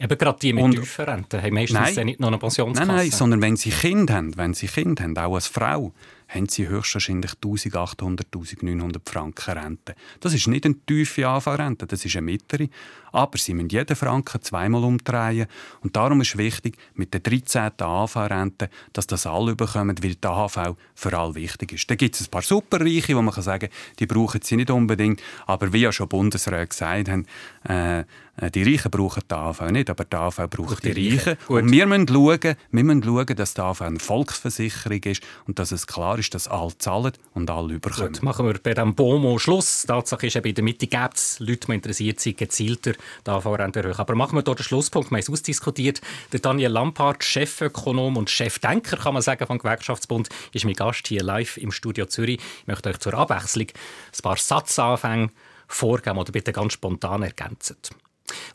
Eben 0.00 0.18
gerade 0.18 0.38
die 0.40 0.52
mit 0.52 0.72
tiefen 0.72 1.04
Renten 1.04 1.40
haben 1.40 1.54
meistens 1.54 1.96
nein, 1.96 2.06
nicht 2.06 2.20
noch 2.20 2.28
eine 2.28 2.38
Pensionskasse. 2.38 2.86
Nein, 2.86 2.96
nein, 2.96 3.10
sondern 3.10 3.40
wenn 3.40 3.56
sie 3.56 3.70
Kinder 3.70 4.14
haben, 4.14 4.36
wenn 4.36 4.52
sie 4.52 4.66
Kinder 4.66 5.04
haben, 5.04 5.16
auch 5.16 5.34
als 5.34 5.46
Frau, 5.46 5.92
haben 6.34 6.48
sie 6.48 6.68
höchstwahrscheinlich 6.68 7.34
1800, 7.34 8.26
1900 8.34 9.08
Franken 9.08 9.58
Rente. 9.58 9.94
Das 10.20 10.34
ist 10.34 10.46
nicht 10.48 10.64
eine 10.64 10.74
tiefe 10.86 11.26
AV-Rente, 11.26 11.86
das 11.86 12.04
ist 12.04 12.16
eine 12.16 12.26
mittlere. 12.26 12.68
Aber 13.12 13.38
sie 13.38 13.54
müssen 13.54 13.68
jeden 13.68 13.94
Franken 13.94 14.42
zweimal 14.42 14.82
umdrehen. 14.82 15.46
Und 15.82 15.94
darum 15.94 16.20
ist 16.20 16.36
wichtig, 16.36 16.76
mit 16.94 17.14
der 17.14 17.20
13. 17.20 17.70
AV-Rente, 17.78 18.68
dass 18.92 19.06
das 19.06 19.26
alle 19.26 19.54
bekommen, 19.54 19.96
weil 20.02 20.16
die 20.16 20.26
AV 20.26 20.74
für 20.94 21.16
alle 21.16 21.34
wichtig 21.36 21.72
ist. 21.72 21.88
Da 21.88 21.94
gibt 21.94 22.16
es 22.16 22.26
ein 22.26 22.30
paar 22.30 22.42
Superreiche, 22.42 23.16
wo 23.16 23.22
man 23.22 23.32
kann 23.32 23.44
sagen 23.44 23.68
die 23.98 24.06
brauchen 24.06 24.40
sie 24.42 24.56
nicht 24.56 24.70
unbedingt. 24.70 25.22
Aber 25.46 25.72
wie 25.72 25.82
ja 25.82 25.92
schon 25.92 26.08
Bundesräte 26.08 26.66
gesagt 26.66 27.08
haben, 27.08 27.26
äh, 27.64 28.04
die 28.50 28.64
Reichen 28.64 28.90
brauchen 28.90 29.22
die 29.30 29.34
AV 29.34 29.70
nicht, 29.70 29.88
aber 29.90 30.04
die 30.04 30.16
AV 30.16 30.48
braucht 30.50 30.84
die, 30.84 30.92
die 30.92 31.16
Reichen. 31.16 31.36
Und 31.48 31.70
wir 31.70 31.86
müssen, 31.86 32.08
schauen, 32.08 32.40
wir 32.40 32.84
müssen 32.84 33.02
schauen, 33.02 33.36
dass 33.36 33.54
die 33.54 33.60
AV 33.60 33.82
eine 33.82 34.00
Volksversicherung 34.00 35.02
ist 35.04 35.22
und 35.46 35.58
dass 35.58 35.70
es 35.70 35.86
klar 35.86 36.18
ist, 36.18 36.34
dass 36.34 36.48
alle 36.48 36.76
zahlen 36.76 37.12
und 37.32 37.48
alle 37.48 37.74
überkommen. 37.74 38.12
Gut, 38.12 38.22
machen 38.22 38.46
wir 38.46 38.54
bei 38.54 38.74
diesem 38.74 38.94
BOMO 38.94 39.38
Schluss. 39.38 39.84
Tatsache 39.86 40.26
ist, 40.26 40.36
in 40.36 40.54
der 40.54 40.64
Mitte 40.64 40.86
gibt 40.86 41.14
es 41.14 41.38
Leute, 41.38 41.68
die 41.68 41.74
interessiert 41.74 42.20
sind, 42.20 42.36
gezielter 42.36 42.92
die 43.24 43.30
AV-Rente. 43.30 43.94
Aber 43.96 44.14
machen 44.16 44.36
wir 44.36 44.42
hier 44.44 44.54
den 44.54 44.64
Schlusspunkt. 44.64 45.10
Wir 45.10 45.16
haben 45.16 45.22
es 45.22 45.30
ausdiskutiert. 45.30 46.00
Der 46.32 46.40
Daniel 46.40 46.70
Lampard, 46.70 47.22
Chefökonom 47.22 48.16
und 48.16 48.30
Chefdenker, 48.30 48.96
kann 48.96 49.14
man 49.14 49.22
sagen, 49.22 49.46
vom 49.46 49.58
Gewerkschaftsbund, 49.58 50.28
ist 50.52 50.64
mein 50.64 50.74
Gast 50.74 51.06
hier 51.06 51.22
live 51.22 51.56
im 51.56 51.70
Studio 51.70 52.06
Zürich. 52.06 52.40
Ich 52.60 52.66
möchte 52.66 52.88
euch 52.88 52.98
zur 52.98 53.14
Abwechslung 53.14 53.68
ein 53.68 54.22
paar 54.22 54.36
Satzanfänge 54.36 55.30
vorgeben 55.68 56.18
oder 56.18 56.32
bitte 56.32 56.52
ganz 56.52 56.74
spontan 56.74 57.22
ergänzen. 57.22 57.76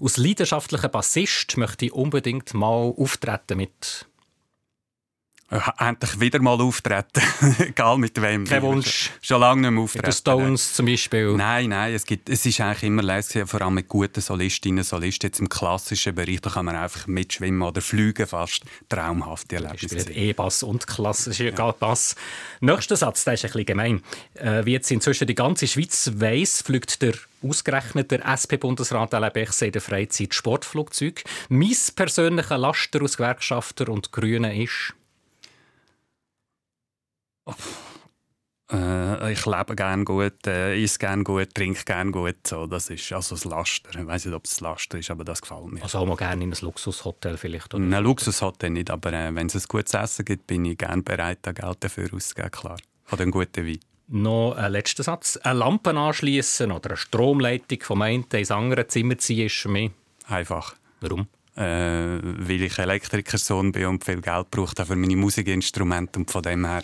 Als 0.01 0.17
leidenschaftlicher 0.17 0.89
Bassist 0.89 1.57
möchte 1.57 1.85
ich 1.85 1.93
unbedingt 1.93 2.53
mal 2.53 2.93
auftreten 2.97 3.57
mit 3.57 4.08
endlich 5.79 6.19
wieder 6.19 6.39
mal 6.41 6.59
auftreten. 6.61 7.21
Egal 7.59 7.97
mit 7.97 8.21
wem. 8.21 8.45
Kein 8.45 8.61
Wunsch. 8.61 9.11
Schon 9.21 9.41
lange 9.41 9.61
nicht 9.61 9.71
mehr 9.71 9.83
auftreten. 9.83 10.05
Mit 10.05 10.13
den 10.13 10.17
Stones 10.17 10.73
zum 10.73 10.85
Beispiel. 10.85 11.33
Nein, 11.35 11.69
nein. 11.69 11.93
Es, 11.93 12.05
gibt, 12.05 12.29
es 12.29 12.45
ist 12.45 12.61
eigentlich 12.61 12.83
immer 12.83 13.01
leise, 13.01 13.47
vor 13.47 13.61
allem 13.61 13.75
mit 13.75 13.87
guten 13.87 14.21
Solistinnen 14.21 14.79
und 14.79 14.85
Solisten. 14.85 15.27
Jetzt 15.27 15.39
im 15.39 15.49
klassischen 15.49 16.13
Bereich 16.13 16.41
da 16.41 16.51
kann 16.51 16.65
man 16.65 16.75
einfach 16.75 17.07
mitschwimmen 17.07 17.61
oder 17.63 17.81
fliegen 17.81 18.27
fast. 18.27 18.63
Traumhafte 18.89 19.55
Erlebnisse. 19.55 20.11
E-Bass 20.11 20.61
und 20.63 20.85
klassische 20.85 21.49
ja. 21.49 21.71
Bass. 21.71 22.15
Nächster 22.59 22.95
Satz, 22.95 23.23
der 23.23 23.33
ist 23.33 23.45
ein 23.45 23.51
bisschen 23.51 23.65
gemein. 23.65 24.03
Äh, 24.35 24.65
wie 24.65 24.73
jetzt 24.73 24.91
inzwischen 24.91 25.27
die 25.27 25.35
ganze 25.35 25.67
Schweiz 25.67 26.11
weiss, 26.15 26.61
fliegt 26.61 27.01
der 27.01 27.13
ausgerechnet 27.41 28.11
der 28.11 28.25
SP-Bundesrat 28.25 29.13
Alain 29.13 29.31
Bechse 29.31 29.67
in 29.67 29.71
der 29.71 29.81
Freizeit 29.81 30.33
Sportflugzeug. 30.33 31.23
Mein 31.47 31.75
persönlicher 31.95 32.57
Laster 32.57 33.01
aus 33.01 33.17
Gewerkschafter 33.17 33.89
und 33.89 34.11
Grünen 34.11 34.51
ist... 34.51 34.93
Äh, 38.71 39.33
ich 39.33 39.45
lebe 39.45 39.75
gerne 39.75 40.03
gut, 40.03 40.45
äh, 40.45 40.81
esse 40.81 40.99
gerne 40.99 41.23
gut, 41.23 41.55
trinke 41.55 41.83
gerne 41.83 42.11
gut. 42.11 42.45
So, 42.45 42.67
das 42.67 42.89
ist 42.89 43.11
also 43.11 43.35
das 43.35 43.45
Laster. 43.45 43.99
Ich 43.99 44.05
weiß 44.05 44.25
nicht, 44.25 44.35
ob 44.35 44.45
es 44.45 44.51
das 44.51 44.59
Laster 44.61 44.99
ist, 44.99 45.09
aber 45.09 45.23
das 45.23 45.41
gefällt 45.41 45.71
mir. 45.71 45.81
Also 45.81 45.99
auch 45.99 46.05
mal 46.05 46.15
gerne 46.15 46.43
in 46.43 46.53
ein 46.53 46.57
Luxushotel 46.61 47.37
vielleicht? 47.37 47.73
Oder? 47.73 47.83
Ein 47.83 48.03
Luxushotel 48.03 48.69
nicht, 48.69 48.91
aber 48.91 49.11
äh, 49.13 49.33
wenn 49.33 49.47
es 49.47 49.55
ein 49.55 49.63
gutes 49.67 49.93
Essen 49.93 50.25
gibt, 50.25 50.45
bin 50.45 50.65
ich 50.65 50.77
gerne 50.77 51.01
bereit, 51.01 51.39
da 51.41 51.51
Geld 51.51 51.77
dafür 51.83 52.13
auszugeben, 52.13 52.51
klar. 52.51 52.77
Oder 53.11 53.23
einen 53.23 53.31
guten 53.31 53.65
Wein. 53.65 53.79
Noch 54.07 54.53
ein 54.55 54.71
letzter 54.71 55.03
Satz. 55.03 55.37
Eine 55.37 55.59
Lampe 55.59 55.91
anschließen 55.91 56.71
oder 56.71 56.91
eine 56.91 56.97
Stromleitung 56.97 57.79
vom 57.81 58.01
einen 58.03 58.25
ins 58.31 58.51
andere 58.51 58.87
Zimmer 58.87 59.17
ziehen 59.17 59.47
ist 59.47 59.55
für 59.55 59.69
mich... 59.69 59.91
Einfach. 60.27 60.75
Warum? 61.01 61.27
Äh, 61.55 62.19
weil 62.21 62.63
ich 62.63 62.77
Elektrikersohn 62.77 63.71
bin 63.71 63.85
und 63.87 64.03
viel 64.03 64.21
Geld 64.21 64.51
brauche 64.51 64.85
für 64.85 64.95
meine 64.95 65.15
Musikinstrumente 65.15 66.19
und 66.19 66.31
von 66.31 66.43
dem 66.43 66.65
her 66.65 66.83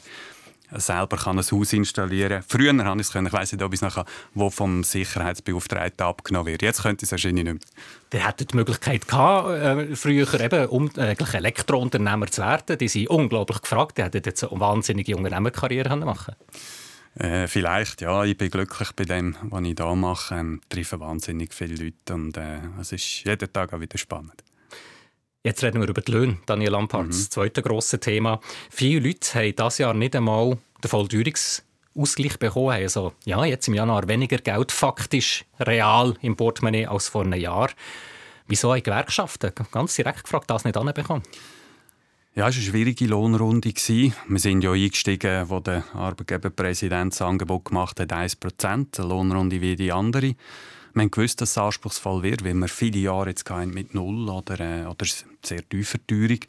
selber 0.72 1.17
kann 1.17 1.39
ein 1.39 1.45
Haus 1.45 1.74
installieren 1.74 2.43
Früher 2.48 2.75
konnte 2.75 3.01
ich 3.01 3.07
es, 3.07 3.15
ich 3.15 3.34
weiss 3.34 3.51
nicht, 3.51 3.63
ob 3.63 3.74
ich 3.74 3.77
es 3.77 3.81
nachher, 3.81 4.05
wo 4.34 4.50
vom 4.50 4.84
Sicherheitsbeauftragten 4.84 6.05
abgenommen 6.05 6.48
wird. 6.48 6.62
Jetzt 6.62 6.81
könnte 6.81 7.03
ich 7.03 7.07
es 7.07 7.12
wahrscheinlich 7.12 7.45
nicht 7.45 7.53
mehr. 7.53 7.62
Der 8.12 8.27
hätte 8.27 8.45
die 8.45 8.55
Möglichkeit 8.55 9.07
gehabt, 9.07 9.50
äh, 9.50 9.95
früher 9.95 10.39
eben, 10.39 10.67
um 10.67 10.89
äh, 10.98 11.15
Elektrounternehmer 11.15 12.27
zu 12.27 12.41
werden. 12.41 12.77
Die 12.77 12.88
sind 12.88 13.10
unglaublich 13.10 13.62
gefragt. 13.62 13.98
Die 13.98 14.03
hätten 14.03 14.22
jetzt 14.25 14.43
eine 14.43 14.60
wahnsinnige 14.60 15.15
Unternehmerkarriere 15.15 15.95
machen 15.98 16.36
äh, 17.17 17.48
vielleicht, 17.48 18.01
ja. 18.01 18.25
Ich 18.25 18.38
bin 18.38 18.50
glücklich 18.50 18.91
bei 18.91 19.05
dem, 19.05 19.38
was 19.43 19.63
ich 19.63 19.75
hier 19.77 19.95
mache. 19.95 20.36
Ähm, 20.36 20.62
treffe 20.67 21.00
wahnsinnig 21.00 21.53
viele 21.53 21.75
Leute 21.75 22.13
und 22.13 22.36
äh, 22.36 22.60
es 22.79 22.91
ist 22.91 23.24
jeden 23.24 23.51
Tag 23.53 23.72
auch 23.74 23.79
wieder 23.79 23.98
spannend. 23.98 24.43
Jetzt 25.45 25.63
reden 25.63 25.79
wir 25.79 25.87
über 25.87 26.01
die 26.01 26.11
Löhne, 26.11 26.37
Daniel 26.47 26.71
Lampard, 26.71 27.05
mhm. 27.05 27.11
das 27.11 27.29
zweite 27.29 27.61
grosse 27.61 27.99
Thema. 27.99 28.39
Viele 28.71 29.07
Leute 29.07 29.35
haben 29.35 29.55
dieses 29.55 29.77
Jahr 29.77 29.93
nicht 29.93 30.15
einmal 30.15 30.57
den 30.83 30.89
Vollteuerungsausgleich 30.89 32.39
bekommen. 32.39 32.71
Also, 32.71 33.13
ja, 33.25 33.45
jetzt 33.45 33.67
im 33.67 33.75
Januar 33.75 34.07
weniger 34.07 34.39
Geld 34.39 34.71
faktisch 34.71 35.45
real 35.59 36.15
im 36.23 36.35
Portemonnaie 36.35 36.87
als 36.87 37.09
vor 37.09 37.21
einem 37.21 37.39
Jahr. 37.39 37.69
Wieso 38.47 38.73
haben 38.73 38.81
Gewerkschaften, 38.81 39.51
ganz 39.71 39.95
direkt 39.95 40.23
gefragt, 40.23 40.49
das 40.49 40.65
nicht 40.65 40.77
anbekommen? 40.77 41.21
Ja, 42.33 42.49
es 42.49 42.55
war 42.55 42.61
eine 42.61 42.71
schwierige 42.71 43.05
Lohnrunde. 43.05 43.71
Wir 43.71 44.39
sind 44.39 44.63
ja 44.63 44.71
eingestiegen, 44.71 45.47
wo 45.47 45.59
der 45.59 45.83
Arbeitgeberpräsident 45.93 47.13
das 47.13 47.21
Angebot 47.21 47.65
gemacht 47.65 47.99
hat, 47.99 48.11
1%, 48.11 48.99
eine 48.99 49.07
Lohnrunde 49.07 49.61
wie 49.61 49.75
die 49.75 49.91
andere. 49.91 50.33
Wir 50.95 51.01
haben 51.01 51.11
gewusst, 51.11 51.41
dass 51.41 51.51
es 51.51 51.57
anspruchsvoll 51.57 52.23
wird, 52.23 52.45
weil 52.45 52.53
wir 52.53 52.69
viele 52.69 52.99
Jahre 52.99 53.29
jetzt 53.29 53.49
mit 53.49 53.93
Null 53.93 54.29
oder, 54.29 54.59
äh, 54.59 54.85
oder 54.85 55.05
sehr 55.43 55.67
tiefer 55.67 55.99
Teuerung 56.07 56.39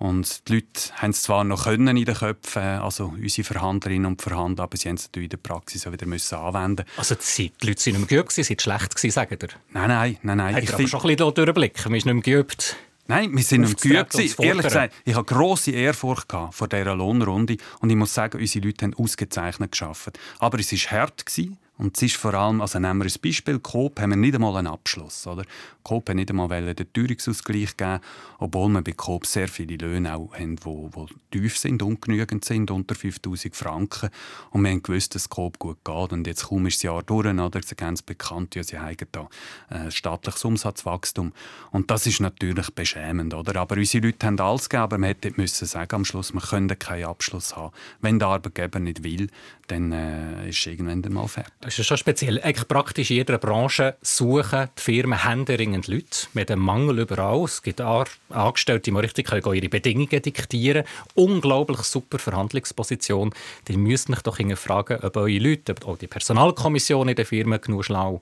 und 0.00 0.48
die 0.48 0.54
Leute 0.54 0.94
haben 0.94 1.10
es 1.10 1.20
zwar 1.20 1.44
noch 1.44 1.64
können 1.64 1.94
in 1.94 2.06
den 2.06 2.14
Köpfen, 2.14 2.62
also 2.62 3.12
unsere 3.20 3.44
Verhandlerinnen 3.44 4.06
und 4.06 4.22
Verhandler, 4.22 4.64
aber 4.64 4.78
sie 4.78 4.88
haben 4.88 4.96
es 4.96 5.04
natürlich 5.04 5.26
in 5.26 5.30
der 5.30 5.36
Praxis 5.36 5.86
auch 5.86 5.92
wieder 5.92 6.06
müssen 6.06 6.36
anwenden 6.36 6.86
Also 6.96 7.14
die 7.14 7.52
Leute 7.60 7.86
waren 7.86 8.00
nicht 8.00 8.10
mehr 8.10 8.18
geübt, 8.22 8.32
sie 8.32 8.48
waren 8.48 8.58
schlecht, 8.58 8.98
sagen 8.98 9.38
ihr? 9.42 9.48
Nein, 9.72 9.88
nein, 9.88 10.18
nein. 10.22 10.36
nein. 10.38 10.62
Ich 10.62 10.72
aber 10.72 10.88
schon 10.88 11.00
ein 11.02 11.16
bisschen 11.16 11.34
durchblicken, 11.34 11.90
man 11.90 11.98
ist 11.98 12.06
nicht 12.06 12.14
mehr 12.14 12.22
geübt. 12.22 12.76
Nein, 13.08 13.36
wir 13.36 13.42
sind 13.42 13.62
nicht 13.62 13.80
geübt. 13.80 14.14
Ehrlich 14.14 14.62
gesagt, 14.62 14.94
ich 15.04 15.14
hatte 15.14 15.34
grosse 15.34 15.72
Ehrfurcht 15.72 16.32
vor 16.50 16.68
dieser 16.68 16.94
Lohnrunde 16.94 17.58
und 17.80 17.90
ich 17.90 17.96
muss 17.96 18.14
sagen, 18.14 18.38
unsere 18.40 18.64
Leute 18.64 18.86
haben 18.86 18.94
ausgezeichnet 18.94 19.72
geschafft. 19.72 20.18
Aber 20.38 20.58
es 20.58 20.72
war 20.72 21.00
hart. 21.00 21.26
Gewesen. 21.26 21.58
Und 21.80 21.96
es 21.96 22.02
ist 22.02 22.16
vor 22.16 22.34
allem, 22.34 22.60
also 22.60 22.78
nehmen 22.78 22.98
wir 22.98 23.06
ein 23.06 23.20
Beispiel, 23.22 23.58
Coop 23.58 24.00
haben 24.00 24.10
wir 24.10 24.16
nicht 24.16 24.34
einmal 24.34 24.54
einen 24.54 24.66
Abschluss. 24.66 25.26
Oder? 25.26 25.44
Coop 25.82 26.10
hat 26.10 26.16
nicht 26.16 26.28
einmal 26.28 26.74
den 26.74 26.92
Teuerungsausgleich 26.92 27.74
geben, 27.74 28.00
obwohl 28.38 28.68
wir 28.68 28.82
bei 28.82 28.92
Coop 28.92 29.24
sehr 29.24 29.48
viele 29.48 29.76
Löhne 29.76 30.14
auch 30.14 30.34
haben, 30.34 30.56
die, 30.56 31.38
tief 31.38 31.56
sind, 31.56 31.82
ungenügend 31.82 32.44
sind, 32.44 32.70
unter 32.70 32.94
5000 32.94 33.56
Franken. 33.56 34.10
Und 34.50 34.62
wir 34.62 34.72
haben 34.72 34.82
gewusst, 34.82 35.14
dass 35.14 35.30
Coop 35.30 35.58
gut 35.58 35.78
geht. 35.82 36.12
Und 36.12 36.26
jetzt 36.26 36.48
kaum 36.48 36.66
ist 36.66 36.76
das 36.76 36.82
Jahr 36.82 37.02
durch, 37.02 37.26
oder? 37.26 37.60
Sie 37.62 37.74
es 37.74 38.02
bekannt, 38.02 38.54
ja, 38.56 38.62
sie 38.62 38.78
haben 38.78 38.96
da 39.12 39.28
äh, 39.70 39.90
staatliches 39.90 40.44
Umsatzwachstum. 40.44 41.32
Und 41.70 41.90
das 41.90 42.06
ist 42.06 42.20
natürlich 42.20 42.74
beschämend. 42.74 43.32
Oder? 43.32 43.58
Aber 43.58 43.76
unsere 43.76 44.06
Leute 44.06 44.26
haben 44.26 44.38
alles 44.38 44.68
gegeben, 44.68 44.82
aber 44.82 44.98
man 44.98 45.08
hätte 45.08 45.32
müssen 45.36 45.66
sagen 45.66 45.94
am 45.94 46.04
Schluss, 46.04 46.34
wir 46.34 46.42
können 46.42 46.78
keinen 46.78 47.06
Abschluss 47.06 47.56
haben. 47.56 47.72
Wenn 48.02 48.18
der 48.18 48.28
Arbeitgeber 48.28 48.80
nicht 48.80 49.02
will, 49.02 49.30
dann 49.68 49.92
äh, 49.92 50.50
ist 50.50 50.58
es 50.58 50.66
irgendwann 50.66 51.00
mal 51.12 51.26
fertig. 51.26 51.69
Ist 51.78 51.86
schon 51.86 51.96
speziell. 51.96 52.40
Eigentlich 52.40 52.66
praktisch 52.66 53.10
in 53.10 53.18
jeder 53.18 53.38
Branche 53.38 53.96
suchen 54.02 54.68
die 54.76 54.82
Firmen 54.82 55.24
händeringend 55.24 55.86
Leute. 55.86 56.26
Mit 56.34 56.50
einem 56.50 56.62
Mangel 56.62 56.98
überall. 56.98 57.44
Es 57.44 57.62
gibt 57.62 57.80
Angestellte, 57.80 58.90
die 58.90 58.96
richtig 58.96 59.28
können 59.28 59.54
ihre 59.54 59.68
Bedingungen 59.68 60.20
diktieren 60.20 60.84
Unglaublich 61.14 61.82
super 61.82 62.18
Verhandlungsposition. 62.18 63.32
Die 63.68 63.76
müsst 63.76 64.08
mich 64.08 64.20
doch 64.22 64.38
fragen, 64.56 64.98
ob 65.00 65.16
eure 65.16 65.38
Leute, 65.38 65.72
ob 65.72 65.86
auch 65.86 65.96
die 65.96 66.08
Personalkommission 66.08 67.08
in 67.08 67.14
der 67.14 67.26
Firma 67.26 67.58
genug 67.58 67.84
schlau 67.84 68.20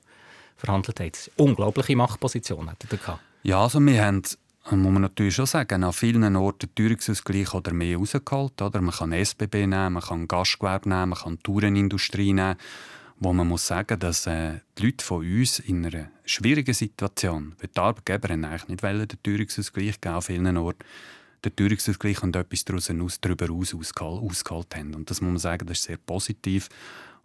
verhandelt 0.59 1.01
haben. 1.01 1.13
Unglaubliche 1.37 1.97
Machtposition 1.97 2.71
hat 2.71 2.85
er. 2.91 3.19
Ja, 3.45 3.63
also 3.63 3.81
wir 3.81 4.05
haben 4.05 4.23
muss 4.71 4.93
man 4.93 5.01
natürlich 5.01 5.35
schon 5.35 5.47
sagen, 5.47 5.83
an 5.83 5.95
vielen 5.95 6.37
Orten 6.37 6.69
Teuerungsausgleich 6.75 7.55
oder 7.55 7.73
mehr 7.73 7.97
rausgeholt. 7.97 8.61
Oder? 8.61 8.83
Man 8.83 8.95
kann 8.95 9.13
SBB 9.13 9.67
nehmen, 9.67 9.95
man 9.95 10.03
kann 10.03 10.29
Gastgewerbe 10.29 10.91
nehmen, 10.91 11.11
man 11.11 11.19
kann 11.19 11.39
Tourenindustrie 11.43 12.35
nehmen 12.35 12.57
wo 13.21 13.33
man 13.33 13.49
muss 13.49 13.67
sagen, 13.67 13.99
dass 13.99 14.27
äh, 14.27 14.61
die 14.79 14.87
Leute 14.87 15.05
von 15.05 15.19
uns 15.19 15.59
in 15.59 15.85
einer 15.85 16.09
schwierigen 16.25 16.75
Situation, 16.75 17.55
weil 17.59 17.71
die 17.75 17.81
Arbeitgeber 17.81 18.29
haben 18.29 18.45
eigentlich 18.45 18.69
nicht 18.69 18.83
wollen, 18.83 19.09
den 19.09 19.23
Teuerungsausgleich 19.23 20.01
geben, 20.01 20.15
an 20.15 20.23
vielen 20.23 20.57
Orten, 20.57 20.85
den 21.45 21.55
Teuerungsausgleich 21.55 22.23
und 22.23 22.37
etwas 22.37 22.65
darüber 22.65 23.47
hinaus 23.47 23.75
ausgeholt 23.75 24.77
haben. 24.77 24.95
Und 24.95 25.11
das 25.11 25.21
muss 25.21 25.31
man 25.31 25.39
sagen, 25.39 25.67
das 25.67 25.79
ist 25.79 25.85
sehr 25.85 25.97
positiv. 25.97 26.69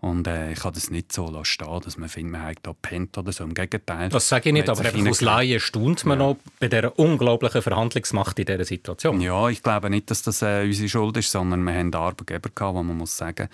Und 0.04 0.28
äh, 0.28 0.52
ich 0.52 0.60
kann 0.60 0.74
das 0.74 0.90
nicht 0.90 1.14
so 1.14 1.44
stehen, 1.46 1.80
dass 1.82 1.98
man 1.98 2.10
findet, 2.10 2.34
man 2.34 2.42
hat 2.42 2.58
da 2.64 2.74
pennt 2.74 3.18
oder 3.18 3.32
so. 3.32 3.46
Im 3.46 3.54
Gegenteil. 3.54 4.10
Das 4.10 4.28
sage 4.28 4.50
ich 4.50 4.54
nicht, 4.54 4.68
aber 4.68 4.82
einfach 4.82 5.08
aus 5.08 5.22
Laien 5.22 5.62
staunt 5.62 6.04
man 6.06 6.20
ja. 6.20 6.26
noch 6.26 6.38
bei 6.60 6.68
dieser 6.68 7.00
unglaublichen 7.00 7.62
Verhandlungsmacht 7.62 8.38
in 8.38 8.46
dieser 8.46 8.66
Situation. 8.66 9.22
Ja, 9.22 9.48
ich 9.48 9.64
glaube 9.64 9.90
nicht, 9.90 10.12
dass 10.12 10.22
das 10.22 10.42
äh, 10.42 10.66
unsere 10.66 10.90
Schuld 10.90 11.16
ist, 11.16 11.32
sondern 11.32 11.64
wir 11.64 11.74
haben 11.74 11.94
Arbeitgeber 11.94 12.50
gehabt, 12.54 12.76
wo 12.76 12.84
man 12.84 12.98
muss 12.98 13.16
sagen, 13.16 13.48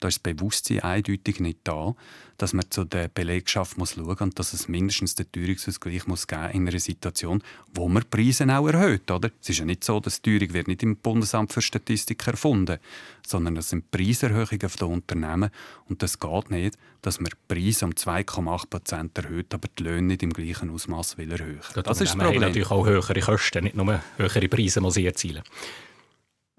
da 0.00 0.08
ist 0.08 0.16
das 0.24 0.34
Bewusstsein 0.34 0.80
eindeutig 0.80 1.40
nicht 1.40 1.58
da, 1.64 1.94
dass 2.38 2.52
man 2.52 2.70
zu 2.70 2.84
der 2.84 3.08
Belegschaft 3.08 3.78
muss 3.78 3.94
schauen 3.94 4.16
und 4.18 4.38
dass 4.38 4.52
es 4.52 4.68
mindestens 4.68 5.14
den 5.14 5.30
Teuerungsausgleich 5.32 6.06
muss 6.06 6.26
geben 6.26 6.50
in 6.52 6.68
einer 6.68 6.78
Situation, 6.78 7.42
wo 7.74 7.88
man 7.88 8.04
Preise 8.10 8.44
auch 8.54 8.68
erhöht. 8.68 9.10
Oder? 9.10 9.30
Es 9.40 9.48
ist 9.48 9.58
ja 9.58 9.64
nicht 9.64 9.84
so, 9.84 10.00
dass 10.00 10.20
die 10.20 10.38
Teuerung 10.38 10.54
wird 10.54 10.68
nicht 10.68 10.82
im 10.82 10.96
Bundesamt 10.96 11.52
für 11.52 11.62
Statistik 11.62 12.26
erfunden 12.26 12.78
sondern 13.26 13.56
das 13.56 13.70
sind 13.70 13.90
Preiserhöhungen 13.90 14.58
der 14.58 14.88
Unternehmen. 14.88 15.50
Und 15.88 16.02
das 16.02 16.18
geht 16.18 16.50
nicht, 16.50 16.78
dass 17.02 17.20
man 17.20 17.30
Preise 17.48 17.84
um 17.84 17.92
2,8 17.92 18.70
Prozent 18.70 19.18
erhöht, 19.18 19.52
aber 19.52 19.68
die 19.78 19.82
Löhne 19.82 20.02
nicht 20.02 20.22
im 20.22 20.32
gleichen 20.32 20.70
Ausmaß 20.70 21.18
will 21.18 21.32
erhöhen. 21.32 21.60
Das 21.74 22.00
ist 22.00 22.12
das 22.12 22.16
Problem. 22.16 22.40
natürlich 22.40 22.70
auch 22.70 22.86
höhere 22.86 23.20
Kosten, 23.20 23.64
nicht 23.64 23.76
nur 23.76 24.00
höhere 24.16 24.48
Preise 24.48 24.80
muss 24.80 24.96
ich 24.96 25.04
erzielen. 25.04 25.42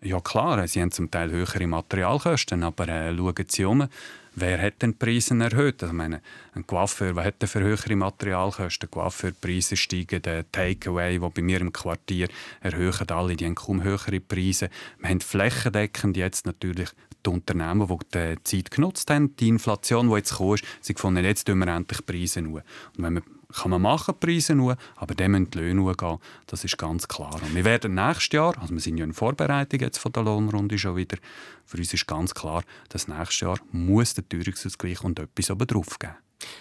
Ja 0.03 0.19
klar, 0.19 0.67
sie 0.67 0.79
haben 0.79 0.91
zum 0.91 1.09
Teil 1.09 1.31
höhere 1.31 1.65
Materialkosten, 1.65 2.61
aber 2.61 2.87
äh, 2.87 3.15
schauen 3.15 3.45
Sie 3.47 3.65
um, 3.65 3.87
wer 4.35 4.61
hat 4.61 4.83
den 4.83 4.95
Preise 4.95 5.35
erhöht? 5.39 5.81
Also, 5.81 5.91
meine, 5.95 6.21
ein 6.53 6.67
Coiffeur, 6.67 7.15
wer 7.15 7.23
hat 7.23 7.41
denn 7.41 7.49
für 7.49 7.61
höhere 7.61 7.95
Materialkosten? 7.95 8.91
Coiffeurpreise 8.91 9.75
steigen, 9.75 10.21
der 10.21 10.51
Takeaway, 10.51 11.19
wo 11.19 11.29
bei 11.29 11.41
mir 11.41 11.61
im 11.61 11.73
Quartier 11.73 12.27
erhöhen 12.61 13.09
alle, 13.09 13.35
die 13.35 13.45
haben 13.45 13.55
kaum 13.55 13.81
höhere 13.81 14.19
Preise. 14.19 14.69
Wir 14.99 15.09
haben 15.09 15.19
flächendeckend 15.19 16.15
jetzt 16.15 16.45
natürlich 16.45 16.89
die 17.25 17.31
Unternehmen, 17.31 17.87
die 17.87 18.35
die 18.37 18.43
Zeit 18.43 18.69
genutzt 18.69 19.09
haben, 19.09 19.35
die 19.35 19.47
Inflation, 19.47 20.09
die 20.09 20.15
jetzt 20.15 20.29
gekommen 20.29 20.59
sie 20.79 20.93
gefunden, 20.93 21.25
jetzt 21.25 21.45
tun 21.45 21.57
wir 21.57 21.67
endlich 21.69 22.05
Preise 22.05 22.43
nur. 22.43 22.61
Und 22.95 23.03
wenn 23.03 23.15
wir 23.15 23.23
kann 23.53 23.71
man 23.71 23.81
machen, 23.81 24.15
Preise 24.19 24.55
nur, 24.55 24.77
aber 24.95 25.15
dem 25.15 25.31
müssen 25.31 25.51
die 25.51 25.59
Löhne 25.59 25.93
gehen. 25.93 26.17
Das 26.47 26.63
ist 26.63 26.77
ganz 26.77 27.07
klar. 27.07 27.35
Und 27.35 27.55
wir 27.55 27.65
werden 27.65 27.95
nächstes 27.95 28.33
Jahr, 28.33 28.57
also 28.59 28.73
wir 28.73 28.81
sind 28.81 28.97
ja 28.97 29.05
in 29.05 29.13
Vorbereitung 29.13 29.79
jetzt 29.79 29.97
von 29.97 30.11
der 30.11 30.23
Lohnrunde 30.23 30.77
schon 30.77 30.95
wieder, 30.95 31.17
für 31.65 31.77
uns 31.77 31.93
ist 31.93 32.07
ganz 32.07 32.33
klar, 32.33 32.63
dass 32.89 33.07
nächstes 33.07 33.41
Jahr 33.41 33.59
muss 33.71 34.13
der 34.13 34.27
Teuerungsausgleich 34.27 35.03
und 35.03 35.19
etwas 35.19 35.51
oben 35.51 35.67
drauf 35.67 35.99
geben. 35.99 36.15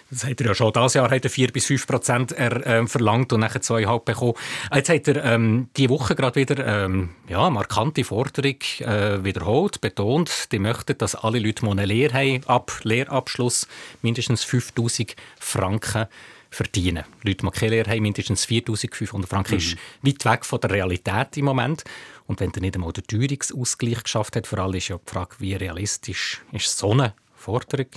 Das 0.09 0.25
hat 0.25 0.41
er 0.41 0.47
ja 0.47 0.55
schon 0.55 0.73
dieses 0.73 0.95
Jahr 0.95 1.11
hat 1.11 1.23
er 1.23 1.29
4 1.29 1.51
bis 1.51 1.65
5 1.65 1.87
Prozent 1.87 2.31
äh, 2.31 2.87
verlangt 2.87 3.31
und 3.33 3.41
nachher 3.41 3.61
2,5 3.61 4.05
bekommen. 4.05 4.33
Jetzt 4.73 4.89
hat 4.89 5.07
er 5.07 5.23
ähm, 5.23 5.69
diese 5.77 5.89
Woche 5.89 6.15
gerade 6.15 6.35
wieder 6.35 6.65
ähm, 6.65 7.09
ja, 7.27 7.49
markante 7.49 8.03
Forderung 8.03 8.55
äh, 8.79 9.23
wiederholt, 9.23 9.81
betont. 9.81 10.51
Die 10.51 10.59
möchten, 10.59 10.97
dass 10.97 11.15
alle 11.15 11.39
Leute, 11.39 11.63
die 11.63 11.69
eine 11.69 11.85
Lehre 11.85 12.13
haben, 12.13 12.43
ab 12.47 12.71
Lehrabschluss 12.83 13.67
mindestens 14.01 14.43
5000 14.43 15.15
Franken 15.39 16.07
verdienen. 16.49 17.03
Leute, 17.23 17.45
die 17.45 17.51
keine 17.51 17.71
Lehre 17.71 17.91
haben, 17.91 18.01
mindestens 18.01 18.45
4500 18.45 19.29
Franken. 19.29 19.53
Mhm. 19.53 19.57
ist 19.57 19.77
weit 20.01 20.25
weg 20.25 20.45
von 20.45 20.59
der 20.61 20.71
Realität 20.71 21.37
im 21.37 21.45
Moment. 21.45 21.83
Und 22.25 22.39
wenn 22.39 22.53
er 22.53 22.61
nicht 22.61 22.75
einmal 22.75 22.93
den 22.93 23.05
Teuerungsausgleich 23.05 24.03
geschafft 24.03 24.35
hat, 24.35 24.47
vor 24.47 24.59
allem 24.59 24.75
ist 24.75 24.89
ja 24.89 24.97
die 24.97 25.11
Frage, 25.11 25.35
wie 25.39 25.53
realistisch 25.53 26.41
ist 26.51 26.77
so 26.77 26.91
eine 26.91 27.13
Forderung? 27.35 27.87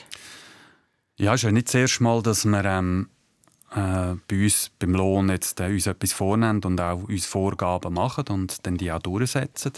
Ja, 1.16 1.34
es 1.34 1.40
ist 1.40 1.44
ja 1.44 1.52
nicht 1.52 1.68
das 1.68 1.74
erste 1.74 2.02
Mal, 2.02 2.22
dass 2.22 2.44
wir 2.44 2.64
ähm, 2.64 3.10
äh, 3.72 4.14
bei 4.26 4.44
uns 4.44 4.70
beim 4.78 4.94
Lohn 4.94 5.28
jetzt 5.28 5.60
äh, 5.60 5.66
uns 5.66 5.86
etwas 5.86 6.12
vornehmen 6.12 6.62
und 6.64 6.80
auch 6.80 7.02
uns 7.04 7.26
Vorgaben 7.26 7.94
machen 7.94 8.24
und 8.28 8.66
dann 8.66 8.76
die 8.76 8.90
auch 8.90 9.00
durchsetzen. 9.00 9.72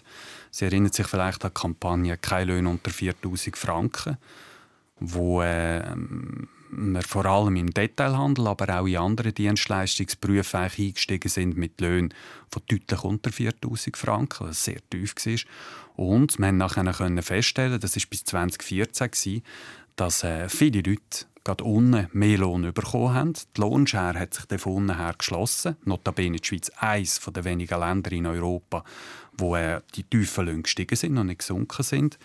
Sie 0.50 0.64
erinnern 0.64 0.92
sich 0.92 1.06
vielleicht 1.06 1.44
an 1.44 1.50
die 1.54 1.60
Kampagne 1.60 2.16
«Kein 2.16 2.48
Lohn 2.48 2.66
unter 2.66 2.90
4000 2.90 3.56
Franken», 3.56 4.18
wo 5.00 5.42
äh, 5.42 5.82
wir 6.74 7.02
vor 7.02 7.26
allem 7.26 7.56
im 7.56 7.72
Detailhandel, 7.72 8.46
aber 8.46 8.80
auch 8.80 8.86
in 8.86 8.96
anderen 8.96 9.34
Dienstleistungsberufen 9.34 10.60
eingestiegen 10.60 11.28
sind 11.28 11.56
mit 11.56 11.80
Löhnen 11.80 12.14
von 12.50 12.62
deutlich 12.66 13.04
unter 13.04 13.30
4000 13.30 13.96
Franken, 13.96 14.48
was 14.48 14.64
sehr 14.64 14.80
tief 14.88 15.14
war. 15.14 15.38
Und 15.96 16.38
wir 16.38 16.46
konnten 16.46 16.84
nachher 16.84 17.22
feststellen, 17.22 17.78
das 17.78 17.96
war 17.96 18.02
bis 18.08 18.24
2014, 18.24 19.42
dass 19.96 20.24
äh, 20.24 20.48
viele 20.48 20.80
Leute 20.80 21.26
gerade 21.44 21.64
unten 21.64 22.08
mehr 22.12 22.38
Lohn 22.38 22.72
bekommen 22.72 23.14
haben. 23.14 23.32
Die 23.34 23.60
Lohnschere 23.60 24.18
hat 24.18 24.34
sich 24.34 24.60
von 24.60 24.72
unten 24.72 24.96
her 24.96 25.14
geschlossen. 25.18 25.76
Notabene 25.84 26.38
die 26.38 26.46
Schweiz 26.46 26.70
eines 26.76 27.20
der 27.20 27.44
wenigen 27.44 27.80
Länder 27.80 28.12
in 28.12 28.26
Europa, 28.26 28.82
wo 29.36 29.56
äh, 29.56 29.82
die 29.94 30.04
tiefen 30.04 30.46
Löhne 30.46 30.62
gestiegen 30.62 30.96
sind 30.96 31.18
und 31.18 31.26
nicht 31.26 31.40
gesunken 31.40 31.82
sind. 31.82 32.18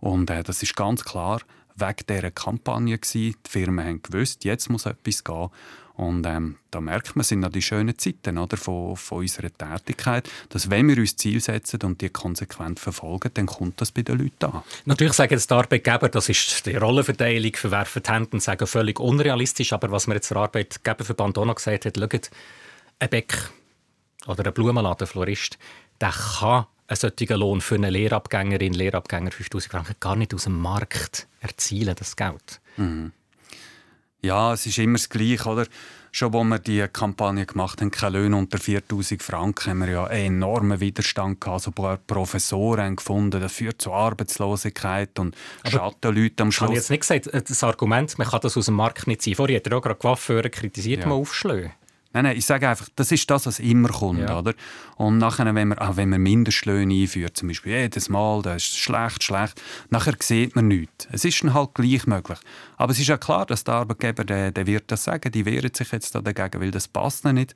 Und 0.00 0.28
äh, 0.28 0.42
das 0.42 0.62
ist 0.62 0.76
ganz 0.76 1.02
klar 1.02 1.40
wegen 1.76 2.06
dieser 2.08 2.30
Kampagne 2.30 2.98
gewesen. 2.98 3.36
Die 3.46 3.50
Firmen 3.50 3.84
haben 3.84 4.02
gewusst, 4.02 4.44
jetzt 4.44 4.68
muss 4.68 4.86
etwas 4.86 5.24
gehen. 5.24 5.50
Und 5.96 6.26
ähm, 6.26 6.56
da 6.70 6.80
merkt 6.80 7.16
man, 7.16 7.24
sind 7.24 7.40
noch 7.40 7.48
die 7.48 7.62
schönen 7.62 7.98
Zeiten 7.98 8.36
oder, 8.36 8.58
von, 8.58 8.96
von 8.96 9.18
unserer 9.18 9.50
Tätigkeit, 9.50 10.28
dass 10.50 10.68
wenn 10.68 10.88
wir 10.88 10.98
uns 10.98 11.16
Ziel 11.16 11.40
setzen 11.40 11.80
und 11.84 12.02
die 12.02 12.10
konsequent 12.10 12.78
verfolgen, 12.78 13.30
dann 13.32 13.46
kommt 13.46 13.80
das 13.80 13.92
bei 13.92 14.02
den 14.02 14.18
Leuten 14.18 14.44
an. 14.44 14.62
Natürlich 14.84 15.14
sagen 15.14 15.32
jetzt 15.32 15.50
die 15.50 15.54
Arbeitgeber, 15.54 16.10
das 16.10 16.28
ist 16.28 16.66
die 16.66 16.76
Rollenverteilung, 16.76 17.54
verwerfen 17.54 18.02
die 18.02 18.10
Hände 18.10 18.30
und 18.32 18.40
sagen 18.40 18.66
völlig 18.66 19.00
unrealistisch. 19.00 19.72
Aber 19.72 19.90
was 19.90 20.06
mir 20.06 20.14
jetzt 20.14 20.30
der 20.30 20.36
Arbeitgeberverband 20.36 21.38
auch 21.38 21.46
noch 21.46 21.54
gesagt 21.54 21.86
hat, 21.86 21.96
schaut, 21.96 22.30
ein 22.98 23.08
Bäck 23.08 23.50
oder 24.26 24.44
ein 24.44 24.52
Blumenladen, 24.52 25.06
Florist, 25.06 25.58
der 25.98 26.10
kann 26.10 26.66
einen 26.88 26.96
solchen 26.96 27.36
Lohn 27.38 27.60
für 27.60 27.74
eine 27.74 27.90
Lehrabgängerin, 27.90 28.72
Lehrabgänger 28.72 29.30
5000 29.30 29.72
Franken 29.72 29.96
gar 30.00 30.16
nicht 30.16 30.34
aus 30.34 30.44
dem 30.44 30.60
Markt 30.60 31.26
erzielen, 31.40 31.94
das 31.98 32.16
Geld. 32.16 32.60
Mhm. 32.76 33.12
Ja, 34.22 34.52
es 34.52 34.66
ist 34.66 34.78
immer 34.78 34.94
das 34.94 35.08
Gleiche, 35.08 35.48
oder? 35.48 35.66
Schon 36.10 36.34
als 36.34 36.46
wir 36.46 36.58
die 36.58 36.88
Kampagne 36.90 37.44
gemacht 37.44 37.80
haben, 37.80 37.90
keine 37.90 38.18
Löhne 38.18 38.36
unter 38.36 38.58
4000 38.58 39.22
Franken, 39.22 39.70
haben 39.70 39.78
wir 39.80 39.90
ja 39.90 40.04
einen 40.04 40.36
enormen 40.36 40.80
Widerstand 40.80 41.42
gehabt. 41.42 41.68
Also 41.68 41.98
Professoren 42.06 42.86
haben 42.86 42.96
gefunden, 42.96 43.38
das 43.40 43.52
führt 43.52 43.82
zu 43.82 43.92
Arbeitslosigkeit 43.92 45.18
und 45.18 45.36
Schattenleute 45.68 46.42
am 46.42 46.52
Schluss. 46.52 46.62
Ich 46.62 46.68
habe 46.68 46.74
jetzt 46.74 46.90
nicht 46.90 47.00
gesagt, 47.00 47.26
äh, 47.26 47.42
das 47.42 47.62
Argument, 47.62 48.16
man 48.18 48.26
kann 48.26 48.40
das 48.40 48.56
aus 48.56 48.64
dem 48.64 48.76
Markt 48.76 49.06
nicht 49.06 49.22
ziehen. 49.22 49.34
Vorher 49.34 49.56
hat 49.56 49.66
er 49.66 49.76
auch 49.76 49.82
gerade 49.82 49.98
Coiffeure 49.98 50.48
kritisiert, 50.48 51.02
ja. 51.02 51.06
mal 51.06 51.16
aufschlagen. 51.16 51.72
Nein, 52.16 52.24
nein, 52.24 52.38
ich 52.38 52.46
sage 52.46 52.66
einfach, 52.66 52.88
das 52.96 53.12
ist 53.12 53.30
das, 53.30 53.44
was 53.44 53.58
immer 53.58 53.90
kommt. 53.90 54.20
Ja. 54.20 54.38
Oder? 54.38 54.54
Und 54.96 55.18
nachher, 55.18 55.54
wenn 55.54 55.68
man, 55.68 55.78
auch 55.78 55.98
wenn 55.98 56.08
man 56.08 56.22
Mindestlöhne 56.22 57.02
einführt, 57.02 57.36
zum 57.36 57.48
Beispiel 57.48 57.72
jedes 57.72 58.08
Mal, 58.08 58.40
das 58.40 58.62
ist 58.62 58.78
schlecht, 58.78 59.22
schlecht, 59.22 59.60
nachher 59.90 60.14
sieht 60.20 60.56
man 60.56 60.66
nichts. 60.66 61.06
Es 61.12 61.26
ist 61.26 61.42
dann 61.42 61.52
halt 61.52 61.74
gleich 61.74 62.06
möglich. 62.06 62.38
Aber 62.78 62.92
es 62.92 62.98
ist 62.98 63.08
ja 63.08 63.18
klar, 63.18 63.44
dass 63.44 63.64
der 63.64 63.74
Arbeitgeber, 63.74 64.24
der, 64.24 64.50
der 64.50 64.66
wird 64.66 64.84
das 64.86 65.04
sagen, 65.04 65.30
die 65.30 65.44
wehren 65.44 65.74
sich 65.74 65.92
jetzt 65.92 66.14
da 66.14 66.22
dagegen, 66.22 66.62
weil 66.62 66.70
das 66.70 66.88
passt 66.88 67.26
nicht. 67.26 67.54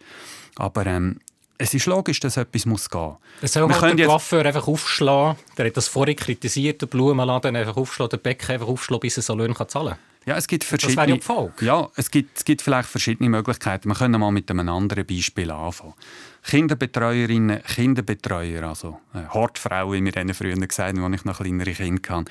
Aber 0.57 0.85
ähm, 0.85 1.21
es 1.57 1.73
ist 1.73 1.87
logisch, 1.87 2.21
dass 2.21 2.37
etwas 2.37 2.67
muss 2.67 2.91
gehen 2.91 3.01
muss. 3.01 3.17
Es 3.41 3.55
soll 3.55 3.67
halt 3.67 3.99
der 3.99 4.09
Coiffeur 4.09 4.45
einfach 4.45 4.69
aufschlagen. 4.69 5.39
Der 5.57 5.69
hat 5.69 5.77
das 5.79 5.89
vorhin 5.89 6.17
kritisiert, 6.17 6.83
der 6.83 6.87
Blumenladen 6.87 7.57
einfach 7.57 7.79
aufschlagen, 7.79 8.11
der 8.11 8.19
Bäcker 8.19 8.53
einfach 8.53 8.69
aufschlagen, 8.69 9.01
bis 9.01 9.17
er 9.17 9.23
so 9.23 9.35
Löhne 9.35 9.55
zahlen 9.67 9.95
kann. 9.95 10.10
Ja, 10.27 10.37
es 10.37 10.47
gibt 10.47 10.65
verschiedene. 10.65 10.97
Das 10.97 11.07
wäre 11.07 11.17
ja 11.17 11.23
Ja, 11.61 11.89
es 11.97 12.11
gibt, 12.11 12.37
es 12.37 12.45
gibt 12.45 12.63
vielleicht 12.63 12.89
verschiedene 12.89 13.31
Möglichkeiten. 13.31 13.89
Wir 13.89 13.95
können 13.95 14.21
mal 14.21 14.31
mit 14.31 14.51
einem 14.51 14.69
anderen 14.69 15.07
Beispiel 15.07 15.51
anfangen. 15.51 15.95
Kinderbetreuerinnen, 16.43 17.63
Kinderbetreuer, 17.63 18.63
also 18.63 19.01
äh, 19.15 19.27
Hortfrauen, 19.33 19.93
wie 19.93 20.05
wir 20.05 20.17
ihnen 20.21 20.35
früher 20.35 20.55
gesagt 20.55 20.97
haben, 20.97 21.05
als 21.05 21.21
ich 21.21 21.25
noch 21.25 21.39
kleinere 21.39 21.73
Kinder 21.73 22.17
hatte, 22.17 22.31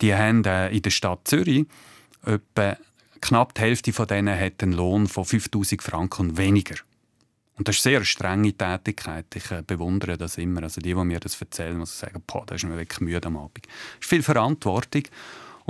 die 0.00 0.14
haben 0.14 0.44
äh, 0.44 0.68
in 0.68 0.82
der 0.82 0.90
Stadt 0.90 1.20
Zürich 1.24 1.66
etwa 2.24 2.76
knapp 3.20 3.54
die 3.54 3.62
Hälfte 3.62 3.92
von 3.92 4.06
denen 4.06 4.38
hat 4.38 4.62
einen 4.62 4.72
Lohn 4.72 5.06
von 5.06 5.24
5000 5.24 5.82
Franken 5.82 6.30
und 6.30 6.36
weniger. 6.36 6.76
Und 7.56 7.68
das 7.68 7.76
ist 7.76 7.86
eine 7.86 7.96
sehr 7.96 8.04
strenge 8.04 8.54
Tätigkeit. 8.54 9.26
Ich 9.34 9.50
äh, 9.50 9.62
bewundere 9.66 10.16
das 10.16 10.38
immer. 10.38 10.62
Also 10.62 10.80
die, 10.80 10.94
die 10.94 11.04
mir 11.04 11.20
das 11.20 11.38
erzählen, 11.38 11.76
muss 11.76 11.98
sagen, 11.98 12.22
boah, 12.26 12.44
da 12.46 12.54
ist 12.54 12.64
mir 12.64 12.76
wirklich 12.76 13.00
müde 13.00 13.26
am 13.26 13.36
Abend. 13.36 13.66
Es 13.66 14.06
ist 14.06 14.08
viel 14.08 14.22
Verantwortung. 14.22 15.02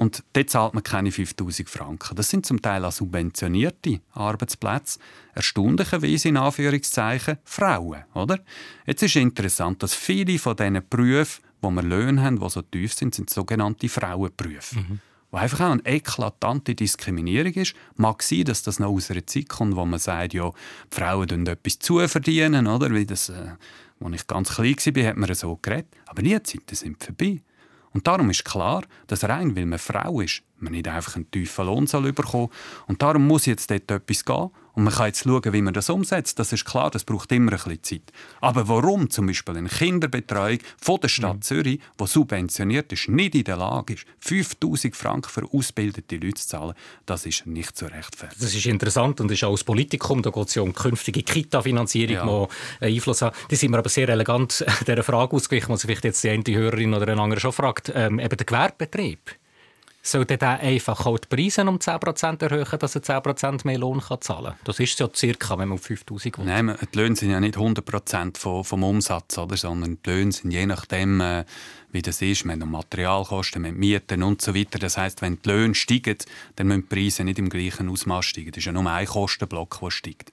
Und 0.01 0.25
dort 0.33 0.49
zahlt 0.49 0.73
man 0.73 0.83
keine 0.83 1.13
5000 1.13 1.69
Franken. 1.69 2.17
Das 2.17 2.31
sind 2.31 2.47
zum 2.47 2.63
Teil 2.63 2.87
auch 2.87 2.91
subventionierte 2.91 4.01
Arbeitsplätze. 4.15 4.99
Erstaunlicherweise 5.35 6.31
in 6.31 6.39
Anführungszeichen 6.39 7.37
Frauen. 7.45 8.05
Oder? 8.15 8.39
Jetzt 8.87 9.03
ist 9.03 9.17
interessant, 9.17 9.83
dass 9.83 9.93
viele 9.93 10.39
von 10.39 10.57
diesen 10.57 10.81
Berufen, 10.89 11.45
wo 11.61 11.71
wir 11.71 11.83
Löhne 11.83 12.23
haben, 12.23 12.41
die 12.41 12.49
so 12.49 12.63
tief 12.63 12.95
sind, 12.95 13.15
sind 13.15 13.29
sogenannte 13.29 13.91
Frauenberufe. 13.91 14.79
Mhm 14.79 15.01
wo 15.33 15.37
einfach 15.37 15.61
auch 15.61 15.71
eine 15.71 15.87
eklatante 15.87 16.75
Diskriminierung 16.75 17.53
ist. 17.53 17.77
Mag 17.95 18.21
sein, 18.25 18.43
dass 18.43 18.65
das 18.65 18.81
noch 18.81 18.91
aus 18.91 19.13
einer 19.13 19.25
Zeit 19.29 19.49
kommt, 19.49 19.77
wo 19.77 19.85
man 19.85 20.01
sagt, 20.01 20.35
ja, 20.35 20.51
die 20.51 20.97
Frauen 20.97 21.29
verdienen 21.29 21.47
etwas 21.47 21.79
zu 21.79 22.01
verdienen, 22.09 22.67
oder? 22.67 22.93
Wie 22.93 23.07
das, 23.07 23.29
äh, 23.29 23.51
als 24.01 24.15
ich 24.15 24.27
ganz 24.27 24.53
klein 24.57 24.75
war, 24.75 25.05
hat 25.05 25.17
man 25.17 25.33
so 25.33 25.57
geredet. 25.63 25.87
Aber 26.07 26.21
die 26.21 26.43
Zeiten 26.43 26.75
sind 26.75 27.05
vorbei. 27.05 27.43
Und 27.93 28.07
darum 28.07 28.31
ist 28.31 28.45
klar, 28.45 28.85
dass 29.07 29.25
rein, 29.25 29.57
weil 29.57 29.67
man 29.67 29.79
Frau 29.79 30.21
ist, 30.21 30.43
man 30.59 30.73
nicht 30.73 30.87
einfach 30.87 31.17
einen 31.17 31.31
tiefen 31.31 31.67
Lohn 31.67 31.87
soll 31.87 32.13
bekommen 32.13 32.51
Und 32.87 33.03
darum 33.03 33.27
muss 33.27 33.47
jetzt 33.47 33.71
dort 33.71 33.91
etwas 33.91 34.25
gehen. 34.25 34.51
Und 34.75 34.85
man 34.85 34.93
kann 34.93 35.07
jetzt 35.07 35.25
schauen, 35.25 35.53
wie 35.53 35.63
man 35.63 35.75
das 35.75 35.91
umsetzt. 35.91 36.39
Das 36.39 36.53
ist 36.53 36.65
klar, 36.65 36.91
das 36.91 37.05
braucht 37.05 37.33
immer 37.33 37.53
ein 37.53 37.59
bisschen 37.59 37.83
Zeit. 37.83 38.13
Aber 38.41 38.69
warum 38.69 39.11
zum 39.11 39.27
Beispiel 39.27 39.57
eine 39.57 39.69
Kinderbetreuung 39.69 40.59
von 40.81 41.01
der 41.01 41.09
Stadt 41.09 41.37
mhm. 41.37 41.43
Zürich, 41.43 41.81
die 41.99 42.07
subventioniert 42.07 42.93
ist, 42.93 43.09
nicht 43.09 43.35
in 43.35 43.45
der 43.45 43.57
Lage 43.57 43.95
ist, 43.95 44.07
5000 44.21 44.95
Franken 44.95 45.29
für 45.29 45.45
ausgebildete 45.53 46.17
Leute 46.17 46.35
zu 46.35 46.49
zahlen, 46.49 46.75
das 47.07 47.27
ist 47.27 47.47
nicht 47.47 47.77
so 47.77 47.87
rechtfertigt. 47.87 48.43
Das 48.43 48.55
ist 48.55 48.67
interessant 48.67 49.21
und 49.21 49.31
ist 49.31 49.45
auch 49.45 49.53
das 49.53 49.65
Politikum, 49.65 50.23
da 50.23 50.31
geht 50.31 50.49
es 50.49 50.55
ja 50.55 50.63
um 50.63 50.75
künftige 50.75 51.23
Kita-Finanzierung, 51.23 52.15
ja. 52.15 52.49
die 52.81 52.95
Einfluss 52.95 53.23
hat. 53.23 53.35
Die 53.51 53.57
sind 53.57 53.71
wir 53.71 53.79
aber 53.79 53.89
sehr 53.89 54.09
elegant 54.09 54.65
dieser 54.87 55.03
Frage 55.03 55.37
ausgewichen, 55.37 55.71
was 55.71 55.83
vielleicht 55.83 56.05
jetzt 56.05 56.23
die 56.25 56.31
eine 56.31 56.45
Hörerin 56.47 56.95
oder 56.95 57.09
ein 57.09 57.19
anderer 57.19 57.41
schon 57.41 57.53
fragt. 57.53 57.93
Ähm, 57.95 58.19
eben 58.19 58.37
der 58.37 58.47
Gewerbebetrieb 58.47 59.40
sollte 60.03 60.39
der 60.39 60.61
einfach 60.61 61.05
auch 61.05 61.19
die 61.19 61.29
Preise 61.29 61.63
um 61.63 61.77
10% 61.77 62.43
erhöhen, 62.43 62.79
dass 62.79 62.95
er 62.95 63.03
10% 63.03 63.67
mehr 63.67 63.79
Lohn 63.79 64.01
kann 64.01 64.21
zahlen 64.21 64.53
kann. 64.53 64.59
Das 64.65 64.81
ist 64.81 64.99
ja 64.99 65.09
circa, 65.15 65.59
wenn 65.59 65.69
man 65.69 65.79
auf 65.79 65.85
5000 65.85 66.35
kommt. 66.35 66.47
Nein, 66.47 66.75
die 66.93 66.99
Löhne 66.99 67.17
sind 67.17 67.31
ja 67.31 67.41
nicht 67.41 67.57
100% 67.57 68.39
vom, 68.39 68.65
vom 68.65 68.83
Umsatz, 68.83 69.37
oder? 69.37 69.57
sondern 69.57 69.99
die 70.05 70.11
Löhne 70.11 70.33
sind 70.33 70.53
je 70.53 70.65
nachdem, 70.65 71.21
äh, 71.21 71.45
wie 71.93 72.03
das 72.03 72.23
ist. 72.23 72.45
Haben 72.45 72.71
Materialkosten, 72.71 73.67
haben 73.67 73.77
Mieten 73.77 74.23
und 74.23 74.41
so 74.41 74.55
weiter. 74.55 74.79
Das 74.79 74.97
heisst, 74.97 75.21
wenn 75.21 75.41
die 75.43 75.49
Löhne 75.49 75.75
steigen, 75.75 76.17
dann 76.57 76.69
müssen 76.69 76.89
die 76.89 76.95
Preise 76.95 77.25
nicht 77.25 77.39
im 77.39 77.51
gleichen 77.51 77.89
Ausmaß 77.91 78.25
steigen. 78.25 78.53
Das 78.53 78.59
ist 78.59 78.65
ja 78.65 78.73
nur 78.73 78.91
ein 78.91 79.07
Kostenblock, 79.07 79.81
der 79.81 79.91
steigt. 79.91 80.33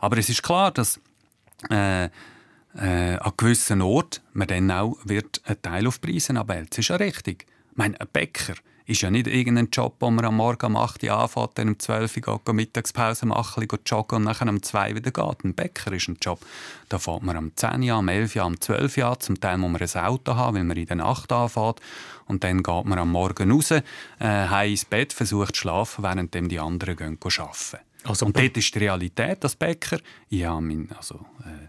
Aber 0.00 0.18
es 0.18 0.28
ist 0.28 0.42
klar, 0.42 0.70
dass 0.70 1.00
äh, 1.70 2.04
äh, 2.04 3.16
an 3.16 3.32
gewissen 3.36 3.82
Orten 3.82 4.20
man 4.32 4.48
dann 4.48 4.70
auch 4.70 4.98
wird 5.04 5.40
einen 5.44 5.62
Teil 5.62 5.86
auf 5.86 6.00
Preise 6.00 6.36
abwälzt. 6.36 6.72
Das 6.72 6.78
ist 6.80 6.88
ja 6.88 6.96
richtig. 6.96 7.46
Ich 7.70 7.76
meine, 7.76 8.00
ein 8.00 8.06
Bäcker 8.12 8.54
ist 8.88 9.02
ja 9.02 9.10
nicht 9.10 9.26
irgendein 9.26 9.68
Job, 9.70 9.96
wo 10.00 10.10
man 10.10 10.24
am 10.24 10.36
Morgen 10.36 10.64
um 10.64 10.76
8 10.76 11.04
Uhr 11.04 11.12
anfängt, 11.12 11.58
dann 11.58 11.68
um 11.68 11.78
12 11.78 12.16
Uhr 12.26 12.40
geht, 12.42 12.54
Mittagspause 12.54 13.26
machen, 13.26 13.62
ein 13.62 13.78
joggen 13.84 14.16
und 14.16 14.24
nachher 14.24 14.48
um 14.48 14.62
2 14.62 14.90
Uhr 14.90 14.96
wieder 14.96 15.10
geht. 15.10 15.44
Ein 15.44 15.52
Bäcker 15.52 15.92
ist 15.92 16.08
ein 16.08 16.16
Job. 16.22 16.40
Da 16.88 16.98
fährt 16.98 17.22
man 17.22 17.36
um 17.36 17.52
10 17.54 17.82
Uhr, 17.82 17.98
um 17.98 18.08
11 18.08 18.36
Uhr, 18.36 18.46
um 18.46 18.58
12 18.58 18.96
Uhr. 18.96 19.20
Zum 19.20 19.38
Teil 19.38 19.58
muss 19.58 19.70
man 19.70 19.82
ein 19.82 20.06
Auto 20.06 20.36
haben, 20.36 20.56
weil 20.56 20.64
man 20.64 20.76
in 20.78 20.86
der 20.86 20.96
Nacht 20.96 21.30
anfährt. 21.30 21.80
Und 22.24 22.44
dann 22.44 22.62
geht 22.62 22.84
man 22.86 22.98
am 22.98 23.12
Morgen 23.12 23.50
raus, 23.50 23.70
äh, 23.72 24.70
ins 24.70 24.86
Bett, 24.86 25.12
versucht 25.12 25.54
zu 25.54 25.60
schlafen, 25.60 26.02
während 26.02 26.34
die 26.34 26.58
anderen 26.58 26.96
gehen 26.96 27.18
arbeiten. 27.22 27.84
Also, 28.04 28.24
und 28.24 28.38
dort 28.38 28.56
ist 28.56 28.74
die 28.74 28.78
Realität 28.78 29.44
als 29.44 29.54
Bäcker. 29.54 29.98
Ich 30.30 30.44
habe 30.44 30.62
mein, 30.62 30.88
also, 30.96 31.26
äh, 31.44 31.68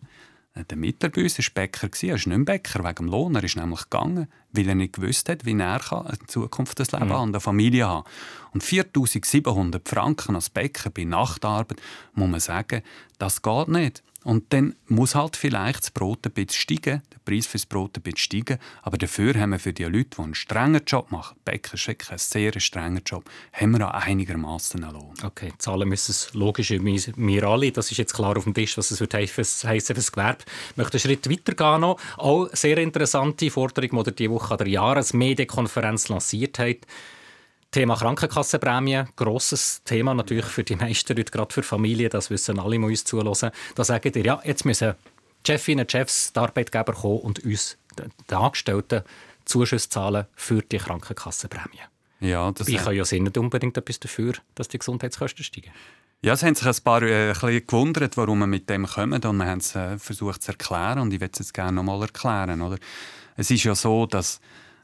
Der 0.55 0.77
Mieter 0.77 1.09
bei 1.09 1.23
uns 1.23 1.38
war 1.38 1.45
Bäcker, 1.53 1.89
er 2.01 2.09
war 2.09 2.38
nicht 2.38 2.45
Bäcker 2.45 2.83
wegen 2.83 2.95
dem 2.95 3.07
Lohn. 3.07 3.35
Er 3.35 3.43
ist 3.43 3.55
nämlich 3.55 3.83
gegangen, 3.83 4.27
weil 4.51 4.67
er 4.67 4.75
nicht 4.75 4.93
gewusst 4.93 5.29
hat, 5.29 5.45
wie 5.45 5.57
er 5.57 5.79
in 6.19 6.27
Zukunft 6.27 6.79
das 6.79 6.91
Leben 6.91 7.05
mhm. 7.05 7.12
an 7.12 7.31
der 7.31 7.39
Familie 7.41 7.88
haben 7.88 8.09
Und 8.51 8.63
4700 8.63 9.88
Franken 9.88 10.35
als 10.35 10.49
Bäcker 10.49 10.89
bei 10.89 11.05
Nachtarbeit, 11.05 11.79
muss 12.13 12.29
man 12.29 12.39
sagen, 12.39 12.81
das 13.19 13.41
geht 13.41 13.67
nicht. 13.67 14.03
Und 14.23 14.51
dann 14.51 14.75
muss 14.88 15.15
halt 15.15 15.38
vielleicht 15.38 15.84
das 15.84 15.91
Brot 15.91 16.25
ein 16.25 16.32
bisschen 16.32 16.60
steigen, 16.60 17.01
der 17.13 17.19
Preis 17.23 17.47
für 17.47 17.58
das 17.58 17.65
Brot 17.65 17.97
ein 17.97 18.01
bisschen 18.01 18.17
steigen. 18.17 18.60
Aber 18.82 18.97
dafür 18.97 19.34
haben 19.36 19.51
wir 19.51 19.60
für 19.60 19.71
die 19.71 19.84
Leute, 19.84 20.10
die 20.17 20.21
einen 20.21 20.36
strengen 20.36 20.82
Job 20.86 21.12
machen, 21.12 21.38
Bäcker 21.45 21.75
ist 21.75 21.88
wirklich 21.88 22.12
ein 22.12 22.17
sehr 22.17 22.60
strenger 22.60 23.01
Job, 23.05 23.29
haben 23.53 23.77
wir 23.77 23.88
auch 23.88 23.93
einigermaßen 23.93 24.84
einen 24.84 24.93
Lohn. 24.93 25.13
Okay, 25.23 25.53
zahlen 25.58 25.88
müssen 25.88 26.12
es 26.12 26.34
logisch 26.34 26.71
wir 26.71 27.43
alle. 27.43 27.71
Das 27.71 27.91
ist 27.91 27.97
jetzt 27.97 28.13
klar 28.13 28.36
auf 28.38 28.43
dem 28.43 28.53
Tisch, 28.53 28.77
was 28.77 28.91
es 28.91 28.99
heissen 29.01 29.88
für 29.88 29.93
das 29.93 30.12
Gewerbe. 30.12 30.43
Ich 30.71 30.77
möchte 30.77 30.93
einen 30.93 31.01
Schritt 31.01 31.29
weiter 31.29 31.53
gehen. 31.53 31.95
Auch 32.17 32.49
sehr 32.53 32.77
interessante 32.77 33.49
Forderung, 33.49 34.03
die 34.03 34.15
diese 34.15 34.32
Woche 34.32 34.51
an 34.51 34.58
der 34.58 34.67
Jahresmedienkonferenz 34.67 36.10
lanciert 36.10 36.60
hat. 36.60 36.77
Thema 37.71 37.95
Krankenkassenprämie, 37.95 39.03
grosses 39.15 39.84
Thema 39.84 40.13
natürlich 40.15 40.45
für 40.45 40.63
die 40.63 40.75
meisten 40.75 41.15
Leute, 41.15 41.32
gerade 41.32 41.53
für 41.53 41.62
Familien, 41.62 42.10
das 42.10 42.32
wissen 42.32 42.60
alle, 42.60 42.77
die 42.77 42.84
uns 42.84 43.03
zuhören. 43.03 43.51
Da 43.75 43.84
sagen 43.84 44.12
ihr, 44.15 44.25
ja, 44.25 44.41
jetzt 44.43 44.65
müssen 44.65 44.95
die 45.45 45.51
Chefinnen 45.51 45.84
und 45.84 45.91
Chefs, 45.91 46.34
die 46.34 46.39
Arbeitgeber 46.39 46.93
kommen 46.93 47.19
und 47.19 47.45
uns, 47.45 47.77
den 47.97 48.38
Angestellten, 48.38 49.03
Zuschüsse 49.45 49.89
zahlen 49.89 50.25
für 50.36 50.62
die 50.62 50.77
Krankenkassenprämie. 50.77 51.82
Ja, 52.21 52.51
das 52.51 52.67
ich 52.67 52.77
kann 52.77 52.95
ja 52.95 53.03
nicht 53.03 53.38
unbedingt 53.38 53.77
etwas 53.77 53.99
dafür, 53.99 54.34
dass 54.55 54.67
die 54.67 54.79
Gesundheitskosten 54.79 55.43
steigen. 55.43 55.71
Ja, 56.21 56.34
es 56.34 56.43
haben 56.43 56.55
sich 56.55 56.67
ein 56.67 56.84
paar 56.84 57.01
äh, 57.01 57.32
ein 57.32 57.65
gewundert, 57.65 58.17
warum 58.17 58.39
wir 58.39 58.47
mit 58.47 58.69
dem 58.69 58.86
kommen 58.86 59.23
und 59.23 59.38
wir 59.38 59.45
haben 59.45 59.60
es 59.60 59.73
äh, 59.75 59.97
versucht 59.97 60.43
zu 60.43 60.51
erklären 60.51 60.99
und 60.99 61.13
ich 61.13 61.21
würde 61.21 61.32
es 61.34 61.39
jetzt 61.39 61.53
gerne 61.53 61.71
noch 61.71 61.84
mal 61.84 62.01
erklären. 62.01 62.62
Oder? 62.62 62.77
Es 63.38 63.49
ist 63.49 63.63
ja 63.63 63.73
so, 63.73 64.05
dass 64.05 64.41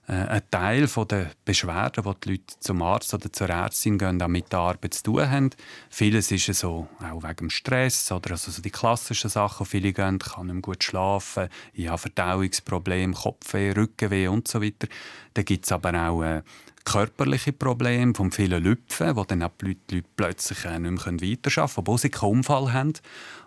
ein 0.08 0.41
Teil 0.52 0.88
der 0.88 1.32
Beschwerden, 1.44 2.04
die 2.04 2.20
die 2.24 2.30
Leute 2.30 2.60
zum 2.60 2.82
Arzt 2.84 3.13
oder 3.13 3.32
zur 3.32 3.50
Ärztin 3.50 3.98
gehen, 3.98 4.22
auch 4.22 4.28
mit 4.28 4.52
der 4.52 4.60
Arbeit 4.60 4.94
zu 4.94 5.04
tun 5.04 5.30
haben. 5.30 5.50
Vieles 5.89 6.32
ist 6.32 6.54
so, 6.54 6.88
auch 7.00 7.24
wegen 7.24 7.50
Stress 7.50 8.12
oder 8.12 8.32
also 8.32 8.52
so 8.52 8.62
die 8.62 8.70
klassischen 8.70 9.30
Sachen. 9.30 9.65
Viele 9.65 9.94
gehen, 9.94 10.20
kann 10.20 10.48
nicht 10.48 10.62
gut 10.62 10.84
schlafen, 10.84 11.50
ich 11.74 11.88
habe 11.88 11.98
Verdauungsprobleme, 11.98 13.13
Kopfweh, 13.13 13.72
Rückenweh 13.72 14.28
und 14.28 14.48
so 14.48 14.62
weiter. 14.62 14.88
Dann 15.34 15.46
gibt 15.46 15.65
es 15.65 15.72
aber 15.72 15.94
auch 16.10 16.22
äh, 16.22 16.44
körperliche 16.86 17.52
Probleme, 17.52 18.13
vom 18.15 18.32
vielen 18.32 18.63
Lüpfen, 18.63 19.15
wo 19.15 19.24
dann 19.24 19.43
auch 19.43 19.52
die 19.60 19.78
Leute, 19.89 20.08
plötzlich 20.15 20.63
äh, 20.65 20.80
nicht 20.80 20.91
mehr 20.91 21.06
weiterarbeiten 21.06 21.41
können, 21.41 21.71
obwohl 21.76 21.98
sie 21.98 22.10
keinen 22.10 22.32
Unfall 22.32 22.71
haben. 22.71 22.93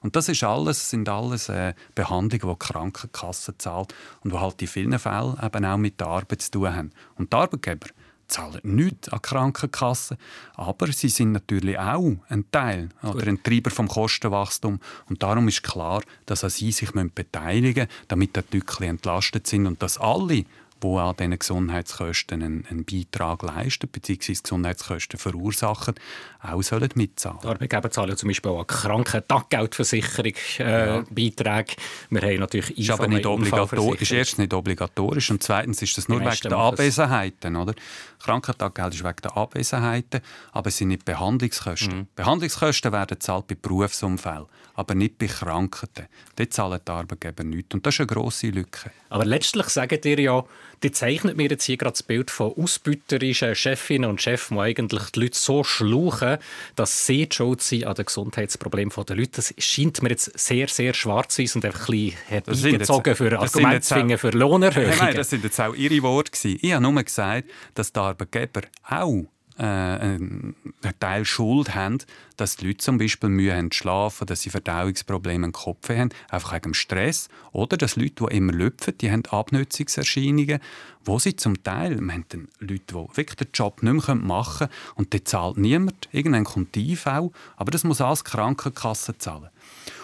Und 0.00 0.16
das 0.16 0.28
ist 0.28 0.44
alles, 0.44 0.90
sind 0.90 1.08
alles 1.08 1.48
äh, 1.48 1.72
Behandlungen, 1.94 2.54
die 2.54 2.64
die 2.64 2.72
Krankenkasse 2.72 3.56
zahlt 3.56 3.94
und 4.22 4.32
die 4.32 4.38
halt 4.38 4.60
in 4.60 4.68
vielen 4.68 4.98
Fällen 4.98 5.36
eben 5.42 5.64
auch 5.64 5.76
mit 5.78 6.00
der 6.00 6.08
Arbeit 6.08 6.42
zu 6.42 6.50
tun 6.50 6.74
haben. 6.74 6.90
Und 7.14 7.32
die 7.32 7.36
Arbeitgeber 7.36 7.86
zahlen 8.26 8.60
nichts 8.62 9.08
an 9.08 9.20
die 9.24 9.28
Krankenkasse, 9.28 10.18
aber 10.54 10.92
sie 10.92 11.08
sind 11.08 11.32
natürlich 11.32 11.78
auch 11.78 12.16
ein 12.28 12.44
Teil 12.50 12.90
oder 13.02 13.26
ein 13.26 13.42
Treiber 13.42 13.70
vom 13.70 13.88
Kostenwachstum. 13.88 14.80
Und 15.08 15.22
darum 15.22 15.48
ist 15.48 15.62
klar, 15.62 16.02
dass 16.26 16.44
auch 16.44 16.50
sie 16.50 16.72
sich 16.72 16.90
beteiligen 16.92 17.86
müssen, 17.86 18.04
damit 18.08 18.36
die 18.52 18.58
Leute 18.58 18.86
entlastet 18.86 19.46
sind 19.46 19.66
und 19.66 19.82
dass 19.82 19.98
alle 19.98 20.44
die 20.82 20.86
an 20.86 21.16
diesen 21.16 21.38
Gesundheitskosten 21.38 22.42
einen, 22.42 22.66
einen 22.66 22.84
Beitrag 22.84 23.42
leisten 23.42 23.88
bzw. 23.88 24.34
Gesundheitskosten 24.42 25.18
verursachen, 25.18 25.94
auch 26.40 26.62
sollen 26.62 26.88
mitzahlen. 26.94 27.38
Die 27.42 27.48
Arbeitgeber 27.48 27.90
zahlen 27.90 28.16
zum 28.16 28.28
Beispiel 28.28 28.50
auch 28.50 28.66
Krankentaggeldversicherung 28.66 30.32
äh, 30.58 30.86
ja. 30.86 31.04
Beiträge. 31.10 31.74
Wir 32.10 32.22
haben 32.22 32.38
natürlich 32.40 32.78
ist 32.78 32.90
aber 32.90 33.08
nicht 33.08 33.26
obligatorisch. 33.26 34.02
Ist 34.02 34.12
erstens 34.12 34.38
nicht 34.38 34.54
obligatorisch 34.54 35.30
und 35.30 35.42
zweitens 35.42 35.82
ist 35.82 35.96
das 35.98 36.08
nur 36.08 36.20
wegen 36.20 36.48
der 36.48 36.58
Abwesenheiten. 36.58 37.56
Oder? 37.56 37.74
Krankentaggeld 38.18 38.94
ist 38.94 39.04
wegen 39.04 39.22
der 39.22 39.36
Abwesenheiten, 39.36 40.20
aber 40.52 40.68
es 40.68 40.76
sind 40.76 40.88
nicht 40.88 41.04
Behandlungskosten. 41.04 41.98
Mhm. 41.98 42.06
Behandlungskosten 42.14 42.92
werden 42.92 43.20
zahlt 43.20 43.46
bei 43.46 43.56
Berufsunfällen, 43.60 44.46
aber 44.74 44.94
nicht 44.94 45.18
bei 45.18 45.26
Krankheiten. 45.26 46.06
Dort 46.36 46.52
zahlen 46.52 46.80
die 46.86 46.90
Arbeitgeber 46.90 47.44
nichts. 47.44 47.74
Und 47.74 47.86
das 47.86 47.94
ist 47.94 48.00
eine 48.00 48.06
grosse 48.06 48.48
Lücke. 48.48 48.90
Aber 49.10 49.24
letztlich 49.24 49.66
sagen 49.66 50.00
dir 50.00 50.20
ja, 50.20 50.44
die 50.82 50.92
zeichnet 50.92 51.36
mir 51.36 51.48
jetzt 51.48 51.64
hier 51.64 51.76
gerade 51.76 51.92
das 51.92 52.02
Bild 52.02 52.30
von 52.30 52.52
ausbeuterischen 52.56 53.54
Chefinnen 53.54 54.08
und 54.08 54.20
Chefs, 54.20 54.48
die 54.48 54.58
eigentlich 54.58 55.10
die 55.10 55.20
Leute 55.20 55.38
so 55.38 55.64
schluchen, 55.64 56.38
dass 56.76 57.06
sie 57.06 57.28
die 57.28 57.34
schuld 57.34 57.62
sind 57.62 57.86
an 57.86 57.94
den 57.94 58.04
Gesundheitsproblemen 58.04 58.92
der 59.06 59.16
Leute. 59.16 59.30
Das 59.36 59.54
scheint 59.58 60.02
mir 60.02 60.10
jetzt 60.10 60.38
sehr, 60.38 60.68
sehr 60.68 60.94
schwarz-weiß 60.94 61.56
und 61.56 61.64
einfach 61.64 61.88
ein 61.88 62.12
bisschen 62.12 62.18
herbeigezogen 62.26 63.14
für 63.14 63.38
Argumente 63.38 64.18
für 64.18 64.30
Lohnerhöhungen. 64.30 64.98
Nein, 64.98 65.16
das 65.16 65.30
sind 65.30 65.44
jetzt 65.44 65.60
auch 65.60 65.74
Ihre 65.74 66.02
Worte. 66.02 66.48
Ich 66.48 66.72
habe 66.72 66.82
nur 66.82 67.02
gesagt, 67.02 67.48
dass 67.74 67.92
die 67.92 68.00
Arbeitgeber 68.00 68.62
auch 68.88 69.26
äh, 69.58 69.62
einen 69.62 70.54
Teil 71.00 71.24
Schuld 71.24 71.74
haben, 71.74 71.98
dass 72.36 72.56
die 72.56 72.66
Leute 72.66 72.78
zum 72.78 72.98
Beispiel 72.98 73.28
Mühe 73.28 73.54
haben 73.54 73.70
zu 73.70 73.78
schlafen, 73.78 74.26
dass 74.26 74.42
sie 74.42 74.50
Verdauungsprobleme 74.50 75.46
im 75.46 75.52
Kopf 75.52 75.88
haben, 75.88 76.10
einfach 76.30 76.54
wegen 76.54 76.74
Stress. 76.74 77.28
Oder 77.52 77.76
dass 77.76 77.96
Leute, 77.96 78.26
die 78.28 78.36
immer 78.36 78.52
lüpfen, 78.52 78.96
die 78.98 79.10
haben 79.10 79.24
Abnutzungserscheinungen, 79.26 80.60
wo 81.04 81.18
sie 81.18 81.36
zum 81.36 81.62
Teil, 81.62 82.00
wir 82.00 82.12
haben 82.12 82.24
dann 82.28 82.48
Leute, 82.60 82.82
die 82.88 83.16
wirklich 83.16 83.36
den 83.36 83.48
Job 83.52 83.82
nicht 83.82 84.06
mehr 84.06 84.14
machen 84.16 84.68
können 84.68 84.94
und 84.94 85.12
die 85.12 85.24
zahlt 85.24 85.56
niemand. 85.56 86.08
Irgendwann 86.12 86.44
kommt 86.44 86.74
die 86.74 86.92
IV, 86.92 87.06
aber 87.06 87.70
das 87.70 87.84
muss 87.84 88.00
alles 88.00 88.24
die 88.24 88.30
Krankenkasse 88.30 89.18
zahlen. 89.18 89.48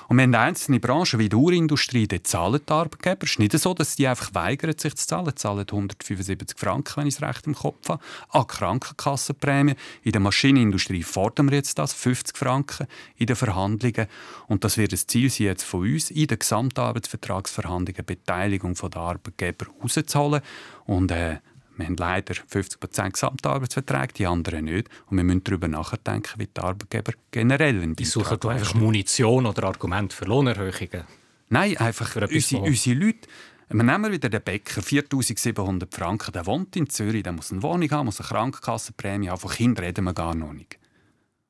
Und 0.09 0.17
wir 0.17 0.25
haben 0.25 0.35
einzelne 0.35 0.81
Branchen 0.81 1.19
wie 1.19 1.29
die 1.29 1.37
Urindustrie, 1.37 2.07
die 2.07 2.23
zahlen 2.23 2.61
die 2.67 2.73
Arbeitgeber. 2.73 3.25
Es 3.25 3.33
ist 3.33 3.39
nicht 3.39 3.59
so, 3.59 3.75
dass 3.75 3.97
die 3.97 4.07
einfach 4.07 4.35
weigern, 4.35 4.75
sich 4.77 4.95
zu 4.97 5.07
zahlen. 5.07 5.27
Die 5.27 5.35
zahlen 5.35 5.67
175 5.67 6.59
Franken, 6.59 6.97
wenn 6.97 7.07
ich 7.07 7.15
es 7.15 7.23
recht 7.23 7.47
im 7.47 7.55
Kopf 7.55 7.89
habe, 7.89 8.03
an 8.31 8.47
Krankenkassenprämie. 8.47 9.75
In 10.03 10.13
der 10.13 10.21
Maschinenindustrie 10.21 11.03
fordern 11.03 11.51
wir 11.51 11.57
jetzt 11.57 11.79
das, 11.79 11.93
50 11.93 12.37
Franken 12.37 12.87
in 13.17 13.27
den 13.27 13.37
Verhandlungen. 13.37 14.07
Und 14.47 14.65
das 14.65 14.77
wird 14.77 14.93
das 14.93 15.07
Ziel 15.07 15.31
sein, 15.31 15.47
jetzt 15.47 15.65
von 15.65 15.81
uns 15.81 16.11
in 16.11 16.27
den 16.27 16.39
Gesamtarbeitsvertragsverhandlungen 16.39 18.05
Beteiligung 18.05 18.75
der 18.75 19.01
Arbeitgeber 19.01 19.67
rauszuholen. 19.83 20.43
Und 20.87 21.11
äh, 21.11 21.39
wir 21.77 21.87
haben 21.87 21.97
leider 21.97 22.35
50% 22.35 23.13
Gesamtarbeitsverträge, 23.13 24.15
die 24.15 24.27
anderen 24.27 24.67
nicht. 24.67 24.89
Und 25.07 25.17
wir 25.17 25.25
müssen 25.25 25.45
darüber 25.45 25.69
nachdenken, 25.69 26.39
wie 26.39 26.47
die 26.47 26.61
Arbeitgeber 26.61 27.13
generell 27.31 27.83
einen 27.83 27.97
Die 27.97 28.05
suchen 28.05 28.39
du 28.41 28.49
einfach 28.49 28.75
Munition 28.75 29.47
oder 29.47 29.65
Argumente 29.65 30.15
für 30.15 30.25
Lohnerhöhungen? 30.25 31.05
Nein, 31.49 31.77
einfach 31.77 32.15
unsere, 32.17 32.63
unsere 32.63 32.97
Leute. 32.99 33.29
Wir 33.69 33.83
nehmen 33.83 34.13
wieder 34.13 34.29
den 34.29 34.43
Bäcker, 34.43 34.83
4700 34.83 35.93
Franken, 35.93 36.33
der 36.33 36.47
wohnt 36.47 36.77
in 36.77 36.89
Zürich, 36.89 37.23
der 37.23 37.33
muss 37.33 37.51
eine 37.51 37.63
Wohnung 37.63 37.91
haben, 37.91 38.07
muss 38.07 38.21
eine 38.21 38.29
Krankenkassenprämie 38.29 39.31
haben, 39.31 39.41
von 39.41 39.51
Kindern 39.51 39.87
reden 39.87 40.05
wir 40.05 40.13
gar 40.13 40.35
noch 40.35 40.53
nicht. 40.53 40.79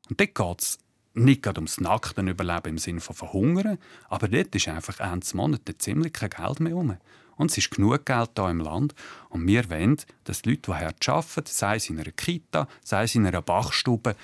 Und 0.08 0.20
dort 0.20 0.34
geht 0.34 0.62
es 0.62 0.78
nicht 1.14 1.42
gerade 1.42 1.58
ums 1.58 1.80
nackten 1.80 2.28
Überleben 2.28 2.70
im 2.70 2.78
Sinne 2.78 3.00
von 3.00 3.16
verhungern, 3.16 3.78
aber 4.08 4.28
dort 4.28 4.54
ist 4.54 4.68
einfach 4.68 5.00
Ende 5.00 5.26
Monat 5.34 5.62
ziemlich 5.78 6.12
kein 6.12 6.30
Geld 6.30 6.60
mehr 6.60 6.74
rum. 6.74 6.96
Und 7.36 7.50
es 7.50 7.58
ist 7.58 7.70
genug 7.70 8.06
Geld 8.06 8.30
hier 8.36 8.48
im 8.50 8.60
Land. 8.60 8.94
Und 9.28 9.46
wir 9.46 9.68
wollen, 9.70 9.96
dass 10.24 10.42
die 10.42 10.50
Leute, 10.50 10.72
die 10.72 10.74
hart 10.74 11.08
arbeiten, 11.08 11.46
sei 11.46 11.76
es 11.76 11.90
in 11.90 11.98
einer 11.98 12.12
Kita, 12.12 12.68
sei 12.82 13.04
es 13.04 13.14
in 13.14 13.26
einer 13.26 13.42
Bachstube, 13.42 14.16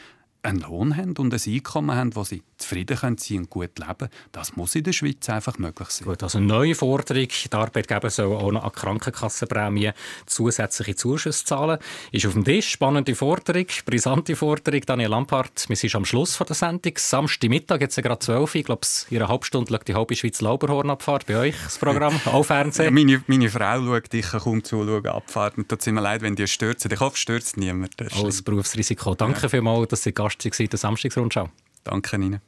einen 0.43 0.61
Lohn 0.61 0.97
haben 0.97 1.17
und 1.19 1.35
ein 1.35 1.41
Einkommen 1.55 1.95
haben, 1.95 2.17
wo 2.17 2.25
sie 2.25 2.43
zufrieden 2.57 2.97
sein 2.97 3.17
können 3.17 3.39
und 3.41 3.51
gut 3.51 3.79
leben 3.79 4.09
Das 4.33 4.57
muss 4.57 4.75
in 4.75 4.85
der 4.85 4.93
Schweiz 4.93 5.29
einfach 5.29 5.59
möglich 5.59 5.89
sein. 5.91 6.07
Gut, 6.07 6.23
also 6.23 6.39
eine 6.39 6.47
neue 6.47 6.75
Forderung, 6.75 7.29
die 7.29 7.53
Arbeitgeber 7.53 8.11
sollen 8.11 8.33
auch 8.33 8.53
noch 8.53 8.65
an 8.65 8.73
Krankenkassenprämien 8.73 9.93
zusätzliche 10.27 10.95
Zuschüsse 10.97 11.45
zahlen. 11.45 11.79
Ist 12.13 12.27
auf 12.27 12.33
dem 12.33 12.45
Tisch, 12.45 12.71
spannende 12.71 13.15
Forderung, 13.15 13.67
brisante 13.85 14.37
Forderung. 14.37 14.81
Daniel 14.87 15.11
Lampard, 15.11 15.69
wir 15.69 15.77
sind 15.77 15.95
am 15.95 16.05
Schluss 16.05 16.39
der 16.39 16.55
Sendung. 16.55 16.93
Samstagmittag, 16.97 17.81
jetzt 17.81 17.97
gerade 17.97 18.19
12 18.19 18.41
Uhr, 18.41 18.55
ich 18.61 18.65
glaube, 18.65 18.87
in 19.11 19.17
einer 19.19 19.29
halben 19.29 19.45
Stunde 19.45 19.73
schaut 19.73 19.89
die 19.89 19.95
halbe 19.95 20.17
Schweiz 20.17 20.41
Lauberhornabfahrt 20.41 21.27
bei 21.27 21.37
euch, 21.37 21.55
das 21.65 21.79
Programm, 21.79 22.19
auch 22.27 22.45
Fernsehen. 22.45 22.95
meine, 22.95 23.23
meine 23.27 23.49
Frau 23.51 23.85
schaut, 23.85 24.15
ich 24.15 24.27
kann 24.27 24.41
kaum 24.41 24.65
zuschauen, 24.65 25.07
Abfahrt. 25.07 25.59
Und 25.59 25.69
tut 25.69 25.81
es 25.81 25.87
mir 25.87 26.01
leid, 26.01 26.23
wenn 26.23 26.37
die 26.37 26.47
stürzen. 26.47 26.91
Ich 26.93 27.01
hoffe, 27.01 27.17
stürzt 27.17 27.57
niemand. 27.57 27.95
Als 28.01 28.43
Berufsrisiko. 28.43 29.15
Danke 29.15 29.43
ja. 29.43 29.49
vielmals, 29.49 29.89
dass 29.89 30.03
Sie 30.03 30.13
Gast 30.13 30.30
waren 30.31 30.65
in 30.65 30.71
der 30.71 30.79
Samstagsrundschau. 30.79 31.49
Danke 31.85 32.17
Ihnen. 32.17 32.41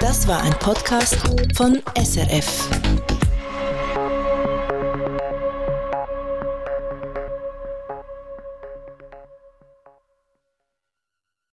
Das 0.00 0.28
war 0.28 0.42
ein 0.42 0.52
Podcast 0.60 1.16
von 1.56 1.82
SRF. 1.96 2.68